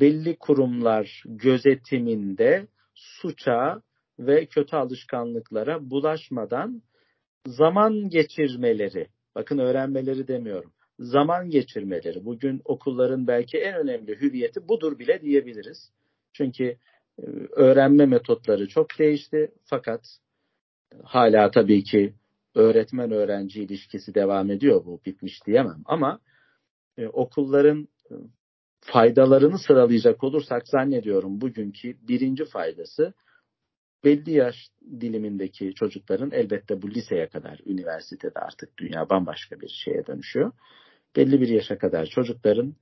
belli 0.00 0.36
kurumlar 0.36 1.22
gözetiminde 1.26 2.66
suça 2.94 3.82
ve 4.18 4.46
kötü 4.46 4.76
alışkanlıklara 4.76 5.90
bulaşmadan 5.90 6.82
zaman 7.46 8.08
geçirmeleri, 8.08 9.06
bakın 9.34 9.58
öğrenmeleri 9.58 10.28
demiyorum, 10.28 10.72
zaman 10.98 11.50
geçirmeleri. 11.50 12.24
Bugün 12.24 12.62
okulların 12.64 13.26
belki 13.26 13.58
en 13.58 13.74
önemli 13.74 14.20
hüviyeti 14.20 14.68
budur 14.68 14.98
bile 14.98 15.20
diyebiliriz. 15.20 15.92
Çünkü 16.32 16.76
öğrenme 17.52 18.06
metotları 18.06 18.68
çok 18.68 18.98
değişti 18.98 19.52
fakat 19.64 20.00
hala 21.02 21.50
tabii 21.50 21.84
ki 21.84 22.14
öğretmen 22.54 23.10
öğrenci 23.10 23.62
ilişkisi 23.62 24.14
devam 24.14 24.50
ediyor 24.50 24.84
bu 24.84 25.00
bitmiş 25.06 25.46
diyemem 25.46 25.82
ama 25.84 26.20
e, 26.98 27.06
okulların 27.06 27.88
e, 28.10 28.14
faydalarını 28.80 29.58
sıralayacak 29.58 30.24
olursak 30.24 30.68
zannediyorum 30.68 31.40
bugünkü 31.40 31.96
birinci 32.08 32.44
faydası 32.44 33.14
belli 34.04 34.30
yaş 34.30 34.56
dilimindeki 35.00 35.74
çocukların 35.74 36.30
elbette 36.30 36.82
bu 36.82 36.90
liseye 36.90 37.28
kadar 37.28 37.60
üniversitede 37.66 38.38
artık 38.38 38.78
dünya 38.78 39.10
bambaşka 39.10 39.60
bir 39.60 39.68
şeye 39.84 40.06
dönüşüyor. 40.06 40.52
Belli 41.16 41.40
bir 41.40 41.48
yaşa 41.48 41.78
kadar 41.78 42.06
çocukların 42.06 42.74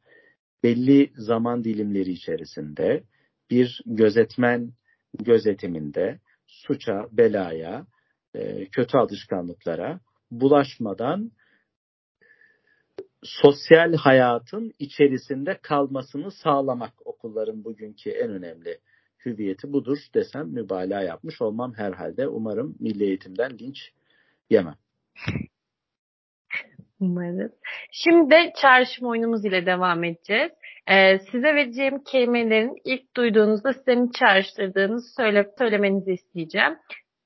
belli 0.62 1.12
zaman 1.17 1.65
dilimleri 1.65 2.11
içerisinde 2.11 3.05
bir 3.51 3.83
gözetmen 3.87 4.73
gözetiminde 5.19 6.21
suça, 6.47 7.09
belaya, 7.13 7.87
e, 8.35 8.67
kötü 8.67 8.99
alışkanlıklara 8.99 10.01
bulaşmadan 10.31 11.31
sosyal 13.23 13.95
hayatın 13.95 14.73
içerisinde 14.79 15.59
kalmasını 15.63 16.31
sağlamak 16.31 17.07
okulların 17.07 17.65
bugünkü 17.65 18.11
en 18.11 18.31
önemli 18.31 18.79
hüviyeti 19.25 19.73
budur 19.73 19.99
desem 20.15 20.49
mübalağa 20.49 21.03
yapmış 21.03 21.43
olmam 21.43 21.75
herhalde. 21.75 22.29
Umarım 22.29 22.77
milli 22.81 23.05
eğitimden 23.05 23.59
linç 23.59 23.79
yemem. 24.51 24.77
Umarız. 27.01 27.53
Şimdi 27.93 28.35
çağrışım 28.63 29.07
oyunumuz 29.07 29.45
ile 29.45 29.67
devam 29.67 30.05
edeceğiz. 30.05 30.53
Ee, 30.89 31.19
size 31.19 31.55
vereceğim 31.55 32.05
kelimelerin 32.05 32.81
ilk 32.85 33.17
duyduğunuzda 33.17 33.73
sizin 33.73 34.11
çağrıştırdığınızı 34.11 35.15
söyle, 35.15 35.51
söylemenizi 35.59 36.12
isteyeceğim. 36.12 36.79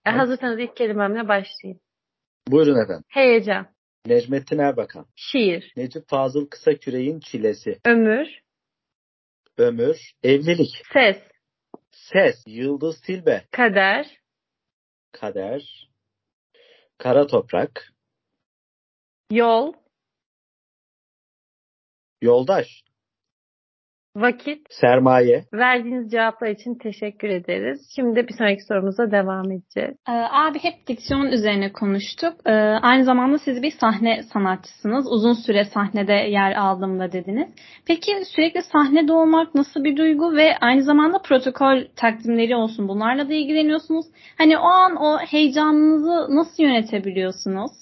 Ee, 0.07 0.11
hazırsanız 0.11 0.61
ilk 0.61 0.77
kelimemle 0.77 1.29
başlayayım. 1.29 1.81
Buyurun 2.49 2.85
efendim. 2.85 3.05
Heyecan. 3.09 3.67
Necmettin 4.07 4.59
Erbakan. 4.59 5.07
Şiir. 5.17 5.73
Necip 5.77 6.09
Fazıl 6.09 6.47
Kısaküre'in 6.47 7.21
çilesi. 7.21 7.79
Ömür. 7.85 8.27
Ömür. 9.59 9.97
Evlilik. 10.23 10.83
Ses. 10.93 11.17
Ses. 11.91 12.45
Yıldız 12.47 13.01
Tilbe. 13.01 13.45
Kader. 13.51 14.21
Kader. 15.13 15.89
Kara 16.99 17.27
toprak. 17.27 17.93
Yol. 19.31 19.73
Yoldaş. 22.23 22.86
Vakit. 24.17 24.67
Sermaye. 24.71 25.45
Verdiğiniz 25.53 26.11
cevaplar 26.11 26.49
için 26.49 26.75
teşekkür 26.75 27.29
ederiz. 27.29 27.81
Şimdi 27.97 28.29
bir 28.29 28.35
sonraki 28.39 28.65
sorumuza 28.65 29.11
devam 29.11 29.53
edeceğiz. 29.53 29.97
Ee, 30.09 30.13
abi 30.13 30.59
hep 30.59 30.87
diksiyon 30.87 31.27
üzerine 31.27 31.73
konuştuk. 31.73 32.35
Ee, 32.47 32.53
aynı 32.83 33.05
zamanda 33.05 33.39
siz 33.39 33.63
bir 33.63 33.71
sahne 33.71 34.23
sanatçısınız. 34.23 35.07
Uzun 35.13 35.33
süre 35.33 35.65
sahnede 35.65 36.13
yer 36.13 36.53
aldım 36.53 36.99
da 36.99 37.13
dediniz. 37.13 37.49
Peki 37.87 38.13
sürekli 38.25 38.63
sahnede 38.63 39.13
olmak 39.13 39.55
nasıl 39.55 39.85
bir 39.85 39.97
duygu 39.97 40.37
ve 40.37 40.57
aynı 40.61 40.83
zamanda 40.83 41.19
protokol 41.19 41.85
takdimleri 41.97 42.57
olsun 42.57 42.89
bunlarla 42.89 43.29
da 43.29 43.35
ilgileniyorsunuz. 43.35 44.07
Hani 44.39 44.59
o 44.59 44.67
an 44.67 44.97
o 44.97 45.19
heyecanınızı 45.19 46.37
nasıl 46.37 46.63
yönetebiliyorsunuz? 46.63 47.73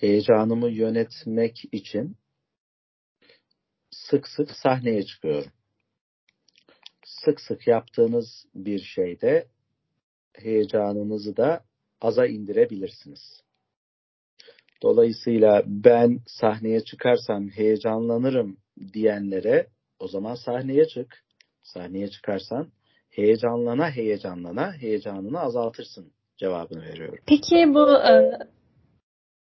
Heyecanımı 0.00 0.68
yönetmek 0.68 1.56
için 1.72 2.16
sık 4.10 4.28
sık 4.28 4.50
sahneye 4.50 5.06
çıkıyorum. 5.06 5.52
Sık 7.04 7.40
sık 7.40 7.66
yaptığınız 7.66 8.46
bir 8.54 8.78
şeyde 8.78 9.46
heyecanınızı 10.34 11.36
da 11.36 11.64
aza 12.00 12.26
indirebilirsiniz. 12.26 13.42
Dolayısıyla 14.82 15.62
ben 15.66 16.20
sahneye 16.26 16.84
çıkarsam 16.84 17.48
heyecanlanırım 17.48 18.56
diyenlere 18.92 19.66
o 19.98 20.08
zaman 20.08 20.34
sahneye 20.34 20.88
çık. 20.88 21.24
Sahneye 21.62 22.10
çıkarsan 22.10 22.72
heyecanlana 23.10 23.90
heyecanlana 23.90 24.72
heyecanını 24.72 25.40
azaltırsın 25.40 26.12
cevabını 26.36 26.82
veriyorum. 26.82 27.18
Peki 27.26 27.74
bu 27.74 27.98
e, 27.98 28.38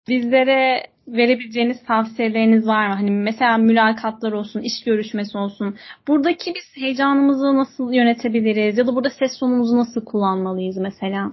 bizlere 0.07 0.92
verebileceğiniz 1.07 1.83
tavsiyeleriniz 1.83 2.67
var 2.67 2.87
mı? 2.87 2.93
Hani 2.93 3.11
mesela 3.11 3.57
mülakatlar 3.57 4.31
olsun, 4.31 4.61
iş 4.61 4.83
görüşmesi 4.85 5.37
olsun. 5.37 5.77
Buradaki 6.07 6.53
biz 6.55 6.83
heyecanımızı 6.83 7.55
nasıl 7.55 7.93
yönetebiliriz? 7.93 8.77
Ya 8.77 8.87
da 8.87 8.95
burada 8.95 9.09
ses 9.09 9.39
tonumuzu 9.39 9.77
nasıl 9.77 10.05
kullanmalıyız 10.05 10.77
mesela? 10.77 11.31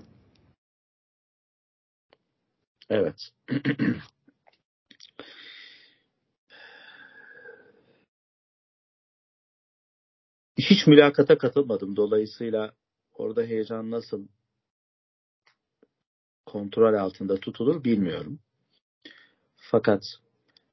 Evet. 2.90 3.16
Hiç 10.58 10.86
mülakata 10.86 11.38
katılmadım. 11.38 11.96
Dolayısıyla 11.96 12.72
orada 13.12 13.42
heyecan 13.42 13.90
nasıl 13.90 14.28
kontrol 16.46 16.94
altında 16.94 17.36
tutulur 17.36 17.84
bilmiyorum. 17.84 18.40
Fakat 19.70 20.02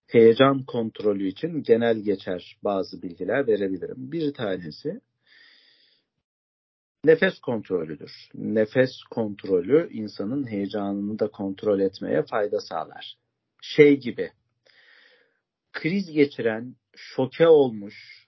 heyecan 0.07 0.63
kontrolü 0.63 1.27
için 1.27 1.63
genel 1.63 1.99
geçer 1.99 2.57
bazı 2.63 3.01
bilgiler 3.01 3.47
verebilirim. 3.47 4.11
Bir 4.11 4.33
tanesi 4.33 5.01
nefes 7.03 7.39
kontrolüdür. 7.39 8.11
Nefes 8.33 9.03
kontrolü 9.11 9.89
insanın 9.93 10.47
heyecanını 10.51 11.19
da 11.19 11.27
kontrol 11.27 11.79
etmeye 11.79 12.23
fayda 12.23 12.59
sağlar. 12.59 13.17
Şey 13.61 13.99
gibi 13.99 14.31
kriz 15.73 16.11
geçiren, 16.11 16.75
şoke 16.95 17.47
olmuş 17.47 18.27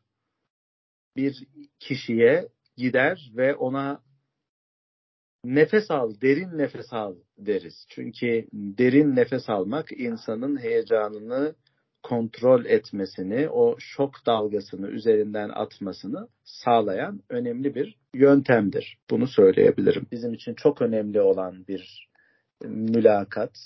bir 1.16 1.48
kişiye 1.80 2.50
gider 2.78 3.32
ve 3.36 3.56
ona 3.56 4.02
nefes 5.44 5.92
al, 5.92 6.14
derin 6.22 6.58
nefes 6.58 6.94
al 6.94 7.16
deriz. 7.38 7.86
Çünkü 7.90 8.48
derin 8.54 9.16
nefes 9.16 9.50
almak 9.50 9.92
insanın 9.92 10.62
heyecanını 10.62 11.56
kontrol 12.04 12.66
etmesini, 12.66 13.50
o 13.50 13.76
şok 13.80 14.26
dalgasını 14.26 14.88
üzerinden 14.88 15.50
atmasını 15.50 16.28
sağlayan 16.44 17.24
önemli 17.30 17.76
bir 17.76 17.98
yöntemdir. 18.14 18.98
Bunu 19.10 19.28
söyleyebilirim. 19.28 20.08
Bizim 20.12 20.34
için 20.34 20.54
çok 20.54 20.82
önemli 20.82 21.22
olan 21.22 21.68
bir 21.68 22.10
mülakat 22.66 23.58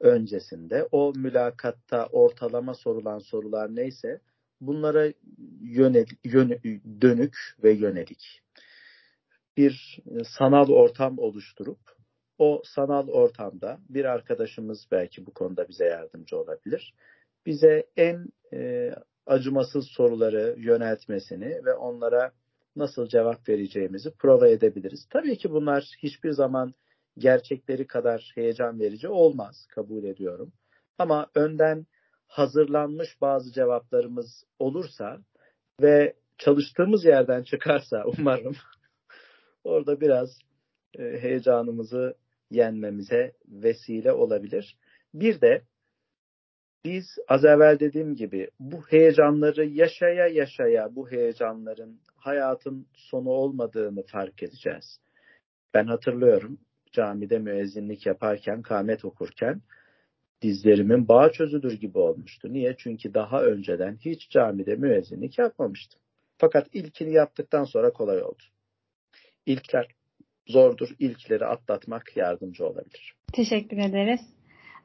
öncesinde 0.00 0.88
o 0.92 1.12
mülakatta 1.16 2.06
ortalama 2.06 2.74
sorulan 2.74 3.18
sorular 3.18 3.76
neyse 3.76 4.20
bunlara 4.60 5.12
yönelik, 5.60 6.18
yön, 6.24 6.60
dönük 7.00 7.36
ve 7.62 7.72
yönelik 7.72 8.42
bir 9.58 9.98
e, 10.10 10.24
sanal 10.24 10.68
ortam 10.68 11.18
oluşturup 11.18 11.78
o 12.38 12.62
sanal 12.64 13.08
ortamda 13.08 13.78
bir 13.88 14.04
arkadaşımız 14.04 14.86
belki 14.90 15.26
bu 15.26 15.32
konuda 15.32 15.68
bize 15.68 15.84
yardımcı 15.84 16.38
olabilir. 16.38 16.94
Bize 17.46 17.86
en 17.96 18.26
e, 18.52 18.90
acımasız 19.26 19.86
soruları 19.86 20.54
yöneltmesini 20.58 21.64
ve 21.64 21.74
onlara 21.74 22.32
nasıl 22.76 23.08
cevap 23.08 23.48
vereceğimizi 23.48 24.10
prova 24.10 24.48
edebiliriz. 24.48 25.06
Tabii 25.10 25.38
ki 25.38 25.50
bunlar 25.50 25.96
hiçbir 26.02 26.30
zaman 26.30 26.74
gerçekleri 27.18 27.86
kadar 27.86 28.32
heyecan 28.34 28.80
verici 28.80 29.08
olmaz, 29.08 29.66
kabul 29.74 30.04
ediyorum. 30.04 30.52
Ama 30.98 31.26
önden 31.34 31.86
hazırlanmış 32.26 33.20
bazı 33.20 33.52
cevaplarımız 33.52 34.44
olursa 34.58 35.18
ve 35.82 36.14
çalıştığımız 36.38 37.04
yerden 37.04 37.42
çıkarsa 37.42 38.04
umarım 38.18 38.54
orada 39.64 40.00
biraz 40.00 40.38
e, 40.98 41.02
heyecanımızı 41.02 42.14
yenmemize 42.50 43.32
vesile 43.48 44.12
olabilir. 44.12 44.76
Bir 45.14 45.40
de 45.40 45.62
biz 46.84 47.04
az 47.28 47.44
evvel 47.44 47.80
dediğim 47.80 48.14
gibi 48.14 48.50
bu 48.60 48.80
heyecanları 48.88 49.66
yaşaya 49.66 50.26
yaşaya 50.26 50.94
bu 50.96 51.10
heyecanların 51.10 52.00
hayatın 52.16 52.86
sonu 52.92 53.28
olmadığını 53.28 54.02
fark 54.02 54.42
edeceğiz. 54.42 55.00
Ben 55.74 55.86
hatırlıyorum 55.86 56.58
camide 56.92 57.38
müezzinlik 57.38 58.06
yaparken, 58.06 58.62
kâmet 58.62 59.04
okurken 59.04 59.62
dizlerimin 60.42 61.08
bağ 61.08 61.32
çözülür 61.32 61.72
gibi 61.72 61.98
olmuştu. 61.98 62.52
Niye? 62.52 62.74
Çünkü 62.78 63.14
daha 63.14 63.42
önceden 63.42 63.96
hiç 63.96 64.30
camide 64.30 64.76
müezzinlik 64.76 65.38
yapmamıştım. 65.38 66.00
Fakat 66.38 66.66
ilkini 66.72 67.12
yaptıktan 67.12 67.64
sonra 67.64 67.92
kolay 67.92 68.22
oldu. 68.22 68.42
İlkler 69.48 69.86
zordur. 70.46 70.88
İlkleri 70.98 71.46
atlatmak 71.46 72.16
yardımcı 72.16 72.66
olabilir. 72.66 73.14
Teşekkür 73.32 73.76
ederiz. 73.76 74.20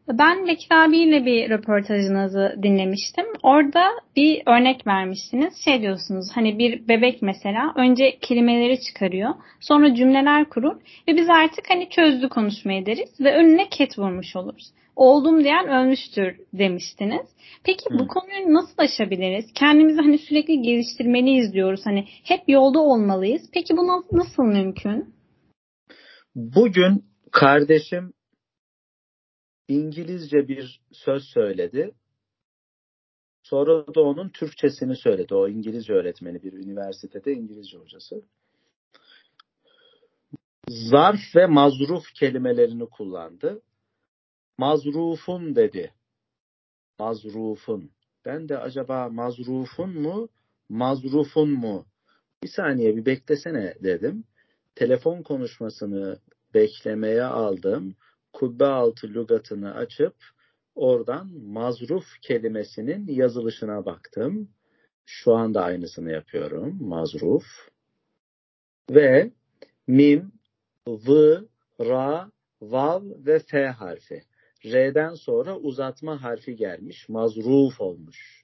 Ben 0.08 0.48
Bekir 0.48 0.68
abiyle 0.72 1.26
bir 1.26 1.50
röportajınızı 1.50 2.56
dinlemiştim. 2.64 3.26
Orada 3.44 3.86
bir 4.16 4.44
örnek 4.46 4.88
vermiştiniz. 4.88 5.54
Şey 5.66 5.82
diyorsunuz 5.82 6.30
hani 6.34 6.60
bir 6.60 6.88
bebek 6.88 7.22
mesela 7.22 7.74
önce 7.76 8.18
kelimeleri 8.22 8.82
çıkarıyor. 8.82 9.30
Sonra 9.60 9.96
cümleler 9.96 10.50
kurur 10.50 10.76
ve 11.08 11.18
biz 11.18 11.30
artık 11.30 11.70
hani 11.70 11.90
çözdü 11.90 12.30
konuşmayı 12.30 12.86
deriz 12.86 13.20
ve 13.20 13.36
önüne 13.36 13.70
ket 13.70 14.00
vurmuş 14.00 14.36
oluruz. 14.36 14.74
Oldum 14.96 15.44
diyen 15.44 15.68
ölmüştür 15.68 16.40
demiştiniz. 16.54 17.28
Peki 17.64 17.86
bu 17.92 18.08
konuyu 18.08 18.54
nasıl 18.54 18.74
aşabiliriz? 18.78 19.46
Kendimizi 19.54 20.02
hani 20.02 20.18
sürekli 20.18 20.62
geliştirmeliyiz 20.62 21.54
diyoruz. 21.54 21.82
Hani 21.84 22.08
hep 22.24 22.50
yolda 22.50 22.80
olmalıyız. 22.80 23.42
Peki 23.54 23.78
bu 23.78 23.88
nasıl 24.12 24.44
mümkün? 24.44 25.14
Bugün 26.36 27.06
kardeşim 27.32 28.14
İngilizce 29.68 30.48
bir 30.48 30.82
söz 30.92 31.24
söyledi. 31.24 31.92
Sonra 33.44 33.96
da 33.96 34.02
onun 34.02 34.30
Türkçesini 34.30 34.96
söyledi. 34.96 35.36
O 35.36 35.48
İngilizce 35.48 35.94
öğretmeni 35.94 36.44
bir 36.44 36.54
üniversitede 36.54 37.34
İngilizce 37.34 37.78
hocası. 37.78 38.24
Zarf 40.70 41.36
ve 41.36 41.46
mazruf 41.46 42.04
kelimelerini 42.20 42.90
kullandı. 42.90 43.62
Mazrufun 44.58 45.56
dedi. 45.56 45.92
Mazrufun. 47.00 47.92
Ben 48.26 48.50
de 48.50 48.58
acaba 48.58 49.10
mazrufun 49.10 50.02
mu, 50.02 50.30
mazrufun 50.70 51.50
mu? 51.50 51.86
Bir 52.44 52.48
saniye 52.48 52.96
bir 52.96 53.06
beklesene 53.06 53.76
dedim. 53.84 54.24
Telefon 54.76 55.22
konuşmasını 55.22 56.20
beklemeye 56.54 57.24
aldım 57.24 57.96
kubbe 58.34 58.66
altı 58.66 59.08
lügatını 59.08 59.76
açıp 59.76 60.16
oradan 60.76 61.28
mazruf 61.28 62.06
kelimesinin 62.22 63.08
yazılışına 63.08 63.86
baktım. 63.86 64.50
Şu 65.06 65.34
anda 65.34 65.64
aynısını 65.64 66.12
yapıyorum. 66.12 66.78
Mazruf. 66.82 67.46
Ve 68.92 69.32
mim, 69.88 70.32
v, 70.88 71.38
ra, 71.80 72.32
vav 72.62 73.04
ve 73.04 73.40
f 73.40 73.68
harfi. 73.68 74.24
R'den 74.66 75.14
sonra 75.14 75.58
uzatma 75.58 76.24
harfi 76.24 76.56
gelmiş. 76.56 77.10
Mazruf 77.10 77.82
olmuş. 77.82 78.44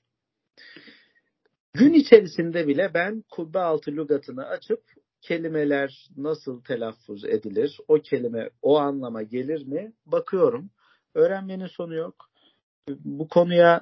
Gün 1.74 1.94
içerisinde 1.94 2.68
bile 2.68 2.94
ben 2.94 3.24
kubbe 3.32 3.60
altı 3.60 3.92
lügatını 3.92 4.46
açıp 4.46 4.84
kelimeler 5.22 6.10
nasıl 6.18 6.64
telaffuz 6.64 7.26
edilir? 7.26 7.78
O 7.88 8.00
kelime 8.00 8.50
o 8.62 8.78
anlama 8.78 9.24
gelir 9.24 9.68
mi? 9.68 9.94
Bakıyorum. 10.06 10.70
Öğrenmenin 11.16 11.68
sonu 11.68 11.96
yok. 11.96 12.30
Bu 12.90 13.28
konuya 13.28 13.82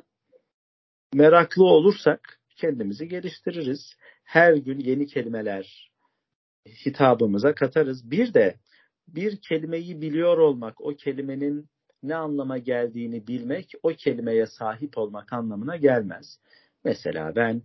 meraklı 1.13 1.63
olursak 1.63 2.39
kendimizi 2.55 3.07
geliştiririz. 3.07 3.95
Her 4.23 4.53
gün 4.53 4.79
yeni 4.79 5.07
kelimeler 5.07 5.91
hitabımıza 6.85 7.55
katarız. 7.55 8.11
Bir 8.11 8.33
de 8.33 8.59
bir 9.07 9.41
kelimeyi 9.41 10.01
biliyor 10.01 10.37
olmak, 10.37 10.81
o 10.81 10.95
kelimenin 10.95 11.69
ne 12.03 12.15
anlama 12.15 12.57
geldiğini 12.57 13.27
bilmek, 13.27 13.73
o 13.83 13.89
kelimeye 13.89 14.45
sahip 14.45 14.97
olmak 14.97 15.33
anlamına 15.33 15.75
gelmez. 15.75 16.39
Mesela 16.83 17.35
ben 17.35 17.61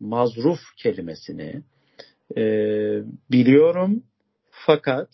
mazruf 0.00 0.60
kelimesini 0.76 1.62
e, 2.36 2.42
biliyorum 3.30 4.02
fakat 4.50 5.08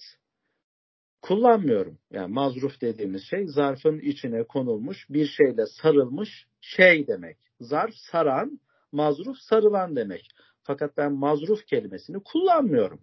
kullanmıyorum. 1.23 1.99
Yani 2.11 2.33
mazruf 2.33 2.81
dediğimiz 2.81 3.23
şey 3.25 3.47
zarfın 3.47 3.99
içine 3.99 4.45
konulmuş 4.45 5.07
bir 5.11 5.27
şeyle 5.27 5.67
sarılmış 5.67 6.47
şey 6.61 7.07
demek. 7.07 7.37
Zarf 7.61 7.95
saran, 7.95 8.61
mazruf 8.93 9.37
sarılan 9.39 9.97
demek. 9.97 10.29
Fakat 10.63 10.97
ben 10.97 11.13
mazruf 11.13 11.67
kelimesini 11.67 12.23
kullanmıyorum. 12.23 13.01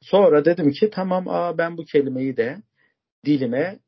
Sonra 0.00 0.44
dedim 0.44 0.70
ki 0.70 0.90
tamam 0.90 1.28
aa 1.28 1.58
ben 1.58 1.76
bu 1.76 1.84
kelimeyi 1.84 2.36
de 2.36 2.62
dilime 3.24 3.78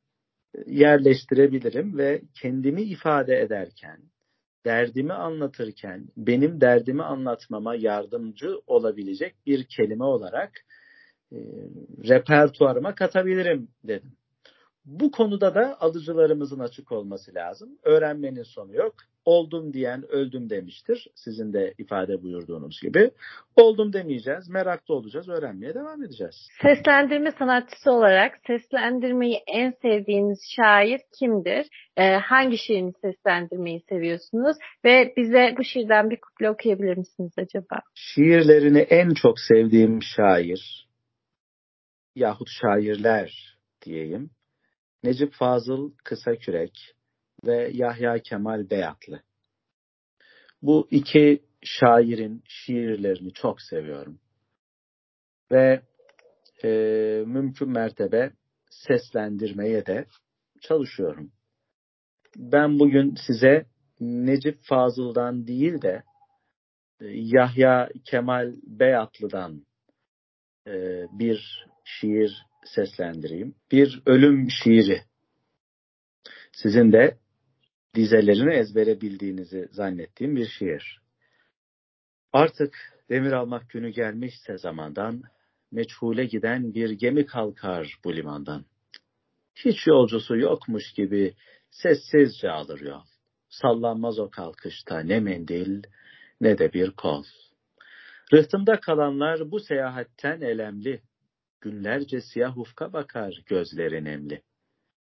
yerleştirebilirim 0.66 1.98
ve 1.98 2.22
kendimi 2.42 2.82
ifade 2.82 3.40
ederken 3.40 3.98
derdimi 4.64 5.12
anlatırken 5.12 6.08
benim 6.16 6.60
derdimi 6.60 7.02
anlatmama 7.02 7.74
yardımcı 7.74 8.60
olabilecek 8.66 9.34
bir 9.46 9.64
kelime 9.64 10.04
olarak 10.04 10.52
e, 11.32 11.36
repertuarıma 12.08 12.94
katabilirim 12.94 13.68
dedim. 13.84 14.16
Bu 14.86 15.10
konuda 15.10 15.54
da 15.54 15.80
alıcılarımızın 15.80 16.58
açık 16.58 16.92
olması 16.92 17.34
lazım. 17.34 17.78
Öğrenmenin 17.82 18.42
sonu 18.42 18.74
yok. 18.74 18.94
Oldum 19.24 19.72
diyen 19.72 20.04
öldüm 20.08 20.50
demiştir. 20.50 21.08
Sizin 21.14 21.52
de 21.52 21.74
ifade 21.78 22.22
buyurduğunuz 22.22 22.80
gibi. 22.82 23.10
Oldum 23.56 23.92
demeyeceğiz. 23.92 24.48
Meraklı 24.48 24.94
olacağız. 24.94 25.28
Öğrenmeye 25.28 25.74
devam 25.74 26.02
edeceğiz. 26.02 26.48
Seslendirme 26.62 27.30
sanatçısı 27.38 27.90
olarak 27.90 28.32
seslendirmeyi 28.46 29.40
en 29.46 29.74
sevdiğiniz 29.82 30.38
şair 30.56 31.00
kimdir? 31.18 31.66
Ee, 31.96 32.12
hangi 32.12 32.58
şiirini 32.58 32.92
seslendirmeyi 33.02 33.80
seviyorsunuz? 33.88 34.56
Ve 34.84 35.12
bize 35.16 35.54
bu 35.58 35.64
şiirden 35.64 36.10
bir 36.10 36.20
kuple 36.20 36.50
okuyabilir 36.50 36.96
misiniz 36.96 37.32
acaba? 37.38 37.80
Şiirlerini 37.94 38.78
en 38.78 39.10
çok 39.14 39.40
sevdiğim 39.40 40.02
şair 40.02 40.86
yahut 42.16 42.48
şairler 42.60 43.56
diyeyim 43.84 44.30
Necip 45.06 45.32
Fazıl 45.32 45.92
Kısakürek 46.04 46.94
ve 47.44 47.70
Yahya 47.72 48.18
Kemal 48.18 48.70
Beyatlı. 48.70 49.22
Bu 50.62 50.88
iki 50.90 51.42
şairin 51.62 52.42
şiirlerini 52.48 53.32
çok 53.32 53.62
seviyorum. 53.62 54.20
Ve 55.52 55.82
e, 56.64 56.68
mümkün 57.26 57.68
mertebe 57.68 58.32
seslendirmeye 58.70 59.86
de 59.86 60.06
çalışıyorum. 60.60 61.32
Ben 62.36 62.78
bugün 62.78 63.14
size 63.26 63.66
Necip 64.00 64.58
Fazıl'dan 64.62 65.46
değil 65.46 65.82
de 65.82 66.02
e, 67.00 67.06
Yahya 67.08 67.88
Kemal 68.04 68.54
Beyatlı'dan 68.62 69.66
e, 70.66 71.06
bir 71.12 71.66
şiir 71.84 72.46
seslendireyim. 72.74 73.54
Bir 73.72 74.02
ölüm 74.06 74.50
şiiri. 74.50 75.02
Sizin 76.52 76.92
de 76.92 77.18
dizelerini 77.94 78.54
ezbere 78.54 79.00
bildiğinizi 79.00 79.68
zannettiğim 79.70 80.36
bir 80.36 80.46
şiir. 80.46 81.00
Artık 82.32 82.74
demir 83.10 83.32
almak 83.32 83.70
günü 83.70 83.90
gelmişse 83.90 84.58
zamandan, 84.58 85.22
meçhule 85.72 86.24
giden 86.24 86.74
bir 86.74 86.90
gemi 86.90 87.26
kalkar 87.26 87.98
bu 88.04 88.16
limandan. 88.16 88.64
Hiç 89.54 89.86
yolcusu 89.86 90.36
yokmuş 90.36 90.92
gibi 90.92 91.34
sessizce 91.70 92.50
alır 92.50 92.80
yol. 92.80 93.02
Sallanmaz 93.48 94.18
o 94.18 94.30
kalkışta 94.30 95.00
ne 95.00 95.20
mendil 95.20 95.82
ne 96.40 96.58
de 96.58 96.72
bir 96.72 96.90
kol. 96.90 97.24
Rıhtımda 98.32 98.80
kalanlar 98.80 99.50
bu 99.50 99.60
seyahatten 99.60 100.40
elemli, 100.40 101.00
Günlerce 101.60 102.20
siyah 102.20 102.58
ufka 102.58 102.92
bakar 102.92 103.42
gözleri 103.46 104.04
nemli. 104.04 104.42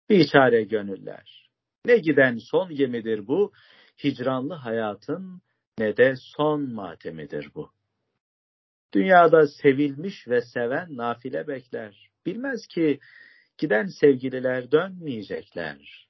Biçare 0.10 0.64
gönüller. 0.64 1.50
Ne 1.86 1.98
giden 1.98 2.38
son 2.38 2.76
gemidir 2.76 3.28
bu, 3.28 3.52
hicranlı 4.04 4.54
hayatın 4.54 5.42
ne 5.80 5.98
de 5.98 6.16
son 6.18 6.74
matemidir 6.74 7.50
bu. 7.56 7.72
Dünyada 8.94 9.48
sevilmiş 9.48 10.28
ve 10.28 10.42
seven 10.42 10.98
nafile 10.98 11.48
bekler. 11.48 12.10
Bilmez 12.26 12.68
ki 12.68 13.00
giden 13.58 13.88
sevgililer 13.88 14.72
dönmeyecekler. 14.72 16.08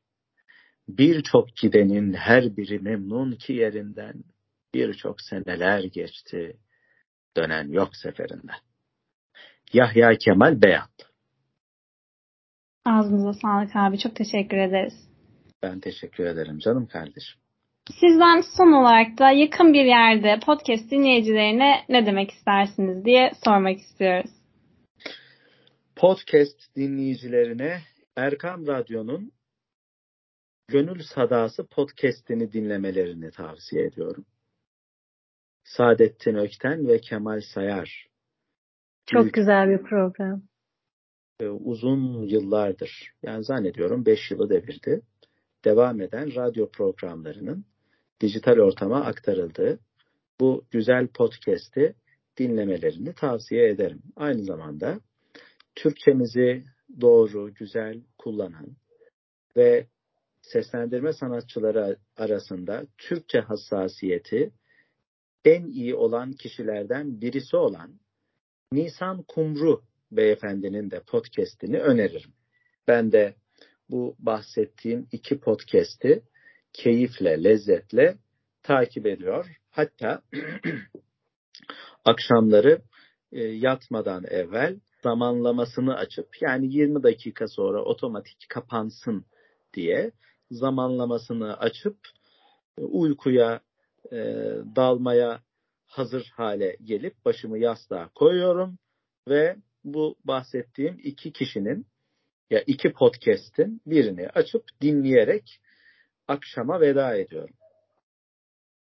Birçok 0.87 1.55
gidenin 1.55 2.13
her 2.13 2.57
biri 2.57 2.79
memnun 2.79 3.31
ki 3.31 3.53
yerinden. 3.53 4.23
Birçok 4.73 5.21
seneler 5.21 5.83
geçti, 5.83 6.57
dönen 7.37 7.67
yok 7.71 7.95
seferinden. 7.95 8.59
Yahya 9.73 10.17
Kemal 10.17 10.61
Beyat. 10.61 10.89
Ağzınıza 12.85 13.33
sağlık 13.33 13.75
abi. 13.75 13.99
Çok 13.99 14.15
teşekkür 14.15 14.57
ederiz. 14.57 14.93
Ben 15.63 15.79
teşekkür 15.79 16.25
ederim 16.25 16.59
canım 16.59 16.87
kardeşim. 16.87 17.39
Sizden 17.99 18.41
son 18.57 18.71
olarak 18.71 19.17
da 19.17 19.31
yakın 19.31 19.73
bir 19.73 19.85
yerde 19.85 20.39
podcast 20.45 20.91
dinleyicilerine 20.91 21.85
ne 21.89 22.05
demek 22.05 22.31
istersiniz 22.31 23.05
diye 23.05 23.31
sormak 23.45 23.79
istiyoruz. 23.79 24.31
Podcast 25.95 26.75
dinleyicilerine 26.75 27.81
Erkam 28.15 28.67
Radyo'nun 28.67 29.31
Gönül 30.67 31.03
Sadası 31.15 31.67
podcast'ini 31.67 32.53
dinlemelerini 32.53 33.31
tavsiye 33.31 33.85
ediyorum. 33.85 34.25
Saadettin 35.63 36.35
Ökten 36.35 36.87
ve 36.87 37.01
Kemal 37.01 37.41
Sayar. 37.53 38.07
Çok 39.05 39.21
büyük, 39.21 39.33
güzel 39.33 39.69
bir 39.69 39.83
program. 39.83 40.41
Uzun 41.59 42.21
yıllardır, 42.21 43.13
yani 43.23 43.43
zannediyorum 43.43 44.05
5 44.05 44.31
yılı 44.31 44.49
devirdi, 44.49 45.01
devam 45.65 46.01
eden 46.01 46.35
radyo 46.35 46.69
programlarının 46.71 47.65
dijital 48.21 48.57
ortama 48.57 49.05
aktarıldığı 49.05 49.79
bu 50.39 50.65
güzel 50.71 51.07
podcast'i 51.07 51.95
dinlemelerini 52.37 53.13
tavsiye 53.13 53.69
ederim. 53.69 54.01
Aynı 54.15 54.43
zamanda 54.43 54.99
Türkçemizi 55.75 56.63
doğru, 57.01 57.53
güzel 57.53 58.01
kullanan 58.17 58.67
ve 59.57 59.87
seslendirme 60.41 61.13
sanatçıları 61.13 61.97
arasında 62.17 62.83
Türkçe 62.97 63.39
hassasiyeti 63.39 64.51
en 65.45 65.65
iyi 65.65 65.95
olan 65.95 66.31
kişilerden 66.31 67.21
birisi 67.21 67.57
olan 67.57 67.99
Nisan 68.73 69.23
Kumru 69.23 69.81
beyefendinin 70.11 70.91
de 70.91 70.99
podcast'ini 70.99 71.79
öneririm. 71.79 72.33
Ben 72.87 73.11
de 73.11 73.35
bu 73.89 74.15
bahsettiğim 74.19 75.07
iki 75.11 75.39
podcast'i 75.39 76.23
keyifle, 76.73 77.43
lezzetle 77.43 78.17
takip 78.63 79.05
ediyor. 79.05 79.45
Hatta 79.69 80.21
akşamları 82.05 82.81
e, 83.31 83.43
yatmadan 83.43 84.23
evvel 84.23 84.79
zamanlamasını 85.03 85.95
açıp 85.95 86.41
yani 86.41 86.73
20 86.73 87.03
dakika 87.03 87.47
sonra 87.47 87.83
otomatik 87.83 88.49
kapansın 88.49 89.25
diye 89.73 90.11
zamanlamasını 90.51 91.57
açıp 91.57 91.97
e, 92.77 92.81
uykuya 92.81 93.61
e, 94.11 94.17
dalmaya 94.75 95.41
hazır 95.93 96.31
hale 96.35 96.77
gelip 96.83 97.25
başımı 97.25 97.57
yastığa 97.57 98.09
koyuyorum 98.15 98.77
ve 99.29 99.55
bu 99.83 100.15
bahsettiğim 100.25 100.97
iki 101.03 101.31
kişinin 101.31 101.85
ya 102.49 102.63
iki 102.67 102.93
podcast'in 102.93 103.81
birini 103.85 104.29
açıp 104.29 104.63
dinleyerek 104.81 105.59
akşama 106.27 106.81
veda 106.81 107.15
ediyorum. 107.15 107.55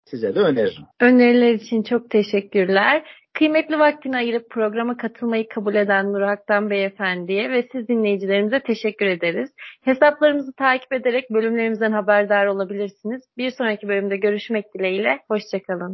Size 0.05 0.35
de 0.35 0.39
öneririm. 0.39 0.83
Öneriler 0.99 1.53
için 1.53 1.83
çok 1.83 2.09
teşekkürler. 2.09 3.03
Kıymetli 3.33 3.79
vaktini 3.79 4.17
ayırıp 4.17 4.49
programa 4.49 4.97
katılmayı 4.97 5.47
kabul 5.47 5.75
eden 5.75 6.13
Nur 6.13 6.21
Aktan 6.21 6.69
Beyefendi'ye 6.69 7.51
ve 7.51 7.67
siz 7.71 7.87
dinleyicilerimize 7.87 8.59
teşekkür 8.59 9.05
ederiz. 9.05 9.49
Hesaplarımızı 9.81 10.53
takip 10.53 10.93
ederek 10.93 11.29
bölümlerimizden 11.29 11.91
haberdar 11.91 12.45
olabilirsiniz. 12.45 13.21
Bir 13.37 13.51
sonraki 13.51 13.87
bölümde 13.87 14.17
görüşmek 14.17 14.73
dileğiyle. 14.73 15.19
Hoşçakalın. 15.27 15.91